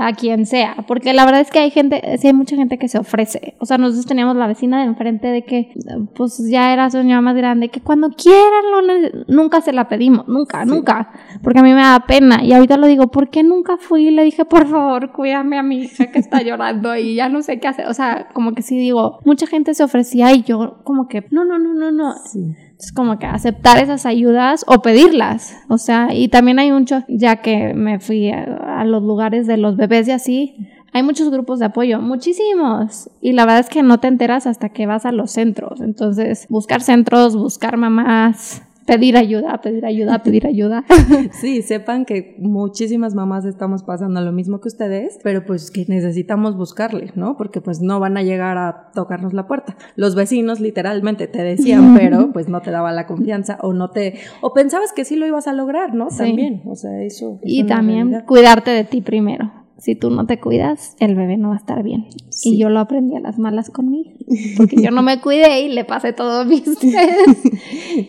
a 0.00 0.12
quien 0.12 0.46
sea, 0.46 0.76
porque 0.86 1.12
la 1.12 1.24
verdad 1.24 1.40
es 1.40 1.50
que 1.50 1.58
hay 1.58 1.70
gente, 1.70 2.00
sí 2.18 2.28
hay 2.28 2.32
mucha 2.32 2.54
gente 2.54 2.78
que 2.78 2.86
se 2.86 2.98
ofrece. 2.98 3.56
O 3.58 3.66
sea, 3.66 3.78
nosotros 3.78 4.06
teníamos 4.06 4.36
la 4.36 4.46
vecina 4.46 4.78
de 4.78 4.84
enfrente 4.86 5.26
de 5.26 5.42
que, 5.42 5.72
pues 6.14 6.38
ya 6.48 6.72
era 6.72 6.88
su 6.88 6.98
señora 6.98 7.20
más 7.20 7.34
grande, 7.34 7.68
que 7.68 7.80
cuando 7.80 8.10
quieran, 8.10 8.70
lo 8.70 9.24
nunca 9.26 9.60
se 9.60 9.72
la 9.72 9.88
pedimos, 9.88 10.28
nunca, 10.28 10.62
Sí. 10.62 10.68
nunca, 10.68 11.10
porque 11.42 11.58
a 11.58 11.62
mí 11.64 11.74
me 11.74 11.80
da 11.80 12.04
pena. 12.06 12.44
Y 12.44 12.52
ahorita 12.52 12.76
lo 12.76 12.86
digo, 12.86 13.08
¿por 13.08 13.28
qué 13.28 13.42
nunca 13.42 13.76
fui 13.76 14.06
y 14.06 14.10
le 14.12 14.22
dije, 14.22 14.44
por 14.44 14.68
favor, 14.68 15.10
cuídame 15.10 15.58
a 15.58 15.64
mi 15.64 15.80
hija 15.82 16.12
que 16.12 16.20
está 16.20 16.42
llorando 16.42 16.94
y 16.94 17.16
ya 17.16 17.28
no 17.28 17.42
sé 17.42 17.58
qué 17.58 17.66
hacer? 17.66 17.88
O 17.88 17.94
sea, 17.94 18.28
como 18.32 18.54
que 18.54 18.62
sí 18.62 18.78
digo, 18.78 19.18
mucha 19.24 19.48
gente 19.48 19.74
se 19.74 19.82
ofrecía 19.82 20.32
y 20.32 20.42
yo 20.44 20.78
como 20.84 21.08
que, 21.08 21.24
no, 21.32 21.44
no, 21.44 21.58
no, 21.58 21.74
no, 21.74 21.90
no. 21.90 22.14
Sí. 22.24 22.54
Es 22.78 22.92
como 22.92 23.18
que 23.18 23.26
aceptar 23.26 23.82
esas 23.82 24.06
ayudas 24.06 24.64
o 24.68 24.82
pedirlas. 24.82 25.56
O 25.68 25.78
sea, 25.78 26.14
y 26.14 26.28
también 26.28 26.58
hay 26.58 26.70
mucho, 26.70 27.02
ya 27.08 27.36
que 27.36 27.74
me 27.74 27.98
fui 27.98 28.30
a, 28.30 28.80
a 28.80 28.84
los 28.84 29.02
lugares 29.02 29.46
de 29.46 29.56
los 29.56 29.76
bebés 29.76 30.06
y 30.08 30.12
así, 30.12 30.68
hay 30.92 31.02
muchos 31.02 31.30
grupos 31.30 31.58
de 31.58 31.66
apoyo, 31.66 32.00
muchísimos. 32.00 33.10
Y 33.20 33.32
la 33.32 33.44
verdad 33.44 33.60
es 33.60 33.68
que 33.68 33.82
no 33.82 33.98
te 33.98 34.08
enteras 34.08 34.46
hasta 34.46 34.70
que 34.70 34.86
vas 34.86 35.04
a 35.04 35.12
los 35.12 35.30
centros. 35.30 35.80
Entonces, 35.80 36.46
buscar 36.48 36.80
centros, 36.82 37.36
buscar 37.36 37.76
mamás, 37.76 38.62
pedir 38.88 39.16
ayuda, 39.16 39.60
pedir 39.60 39.84
ayuda, 39.84 40.22
pedir 40.22 40.46
ayuda. 40.46 40.84
Sí, 41.32 41.62
sepan 41.62 42.04
que 42.04 42.36
muchísimas 42.38 43.14
mamás 43.14 43.44
estamos 43.44 43.82
pasando 43.82 44.20
lo 44.20 44.32
mismo 44.32 44.60
que 44.60 44.68
ustedes, 44.68 45.18
pero 45.22 45.44
pues 45.44 45.70
que 45.70 45.84
necesitamos 45.86 46.56
buscarle, 46.56 47.12
¿no? 47.14 47.36
Porque 47.36 47.60
pues 47.60 47.80
no 47.80 48.00
van 48.00 48.16
a 48.16 48.22
llegar 48.22 48.56
a 48.56 48.90
tocarnos 48.94 49.34
la 49.34 49.46
puerta. 49.46 49.76
Los 49.94 50.14
vecinos 50.14 50.60
literalmente 50.60 51.26
te 51.26 51.42
decían, 51.42 51.94
pero 51.98 52.32
pues 52.32 52.48
no 52.48 52.62
te 52.62 52.70
daba 52.70 52.92
la 52.92 53.06
confianza 53.06 53.58
o 53.62 53.72
no 53.72 53.90
te 53.90 54.14
o 54.40 54.52
pensabas 54.52 54.92
que 54.92 55.04
sí 55.04 55.16
lo 55.16 55.26
ibas 55.26 55.46
a 55.46 55.52
lograr, 55.52 55.94
¿no? 55.94 56.10
Sí. 56.10 56.18
También, 56.18 56.62
o 56.66 56.74
sea, 56.74 57.02
eso. 57.02 57.38
y 57.42 57.60
eso 57.60 57.68
también 57.68 58.08
realidad. 58.08 58.26
cuidarte 58.26 58.70
de 58.70 58.84
ti 58.84 59.00
primero. 59.00 59.52
Si 59.78 59.94
tú 59.94 60.10
no 60.10 60.26
te 60.26 60.40
cuidas, 60.40 60.96
el 60.98 61.14
bebé 61.14 61.36
no 61.36 61.50
va 61.50 61.54
a 61.54 61.58
estar 61.58 61.82
bien. 61.82 62.06
Sí. 62.30 62.54
Y 62.54 62.58
yo 62.60 62.68
lo 62.68 62.80
aprendí 62.80 63.16
a 63.16 63.20
las 63.20 63.38
malas 63.38 63.70
conmigo. 63.70 64.10
Porque 64.56 64.76
yo 64.82 64.90
no 64.90 65.02
me 65.02 65.20
cuidé 65.20 65.62
y 65.62 65.68
le 65.68 65.84
pasé 65.84 66.12
todo 66.12 66.40
a 66.40 66.44
mi 66.44 66.56
estrés. 66.56 67.38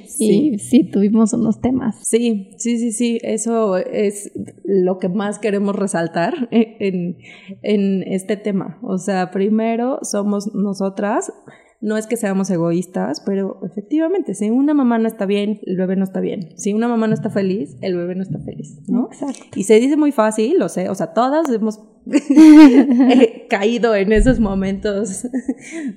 Sí. 0.05 0.51
Y 0.53 0.59
sí, 0.59 0.83
tuvimos 0.83 1.33
unos 1.33 1.61
temas. 1.61 1.95
Sí, 2.03 2.51
sí, 2.57 2.77
sí, 2.77 2.91
sí, 2.91 3.19
eso 3.21 3.77
es 3.77 4.31
lo 4.65 4.97
que 4.97 5.09
más 5.09 5.39
queremos 5.39 5.75
resaltar 5.75 6.49
en, 6.51 7.17
en 7.61 8.03
este 8.03 8.35
tema. 8.35 8.79
O 8.81 8.97
sea, 8.97 9.31
primero 9.31 9.99
somos 10.01 10.53
nosotras, 10.53 11.31
no 11.81 11.95
es 11.97 12.07
que 12.07 12.17
seamos 12.17 12.49
egoístas, 12.49 13.21
pero 13.25 13.61
efectivamente, 13.63 14.33
si 14.33 14.49
una 14.49 14.73
mamá 14.73 14.99
no 14.99 15.07
está 15.07 15.25
bien, 15.25 15.61
el 15.65 15.77
bebé 15.77 15.95
no 15.95 16.03
está 16.03 16.19
bien. 16.19 16.49
Si 16.57 16.73
una 16.73 16.87
mamá 16.87 17.07
no 17.07 17.13
está 17.13 17.29
feliz, 17.29 17.77
el 17.81 17.95
bebé 17.95 18.15
no 18.15 18.23
está 18.23 18.39
feliz, 18.39 18.79
¿no? 18.87 19.07
Exacto. 19.11 19.57
Y 19.57 19.63
se 19.63 19.79
dice 19.79 19.95
muy 19.95 20.11
fácil, 20.11 20.59
lo 20.59 20.67
sé, 20.67 20.89
o 20.89 20.95
sea, 20.95 21.13
todas 21.13 21.49
hemos 21.49 21.79
caído 23.49 23.95
en 23.95 24.11
esos 24.11 24.39
momentos 24.39 25.27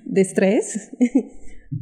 de 0.05 0.21
estrés. 0.21 0.93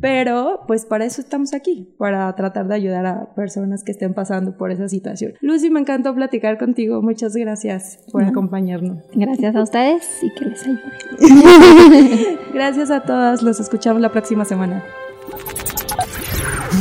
Pero, 0.00 0.60
pues 0.66 0.84
para 0.86 1.04
eso 1.04 1.20
estamos 1.20 1.52
aquí, 1.54 1.94
para 1.98 2.34
tratar 2.36 2.68
de 2.68 2.74
ayudar 2.74 3.06
a 3.06 3.34
personas 3.34 3.82
que 3.82 3.92
estén 3.92 4.14
pasando 4.14 4.56
por 4.56 4.70
esa 4.70 4.88
situación. 4.88 5.32
Lucy, 5.40 5.70
me 5.70 5.80
encantó 5.80 6.14
platicar 6.14 6.58
contigo. 6.58 7.02
Muchas 7.02 7.34
gracias 7.34 7.98
por 8.12 8.22
No. 8.22 8.28
acompañarnos. 8.28 9.04
Gracias 9.14 9.56
a 9.56 9.62
ustedes 9.62 10.22
y 10.22 10.32
que 10.34 10.44
les 10.46 10.62
ayude. 10.62 12.38
Gracias 12.54 12.90
a 12.90 13.00
todas. 13.02 13.42
Los 13.42 13.58
escuchamos 13.60 14.00
la 14.00 14.10
próxima 14.12 14.44
semana. 14.44 14.84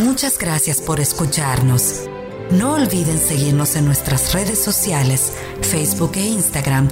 Muchas 0.06 0.38
gracias 0.38 0.82
por 0.82 1.00
escucharnos. 1.00 2.08
No 2.52 2.74
olviden 2.74 3.18
seguirnos 3.18 3.76
en 3.76 3.86
nuestras 3.86 4.34
redes 4.34 4.60
sociales, 4.60 5.34
Facebook 5.62 6.12
e 6.16 6.26
Instagram, 6.28 6.88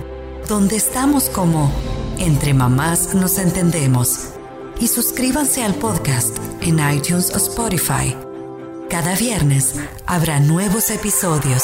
donde 0.47 0.75
estamos 0.75 1.29
como 1.29 1.71
Entre 2.19 2.53
Mamás 2.53 3.15
Nos 3.15 3.39
Entendemos. 3.39 4.36
Y 4.79 4.87
suscríbanse 4.87 5.63
al 5.63 5.73
podcast 5.75 6.37
en 6.61 6.79
iTunes 6.93 7.33
o 7.33 7.37
Spotify. 7.37 8.15
Cada 8.89 9.15
viernes 9.15 9.75
habrá 10.05 10.39
nuevos 10.39 10.91
episodios. 10.91 11.63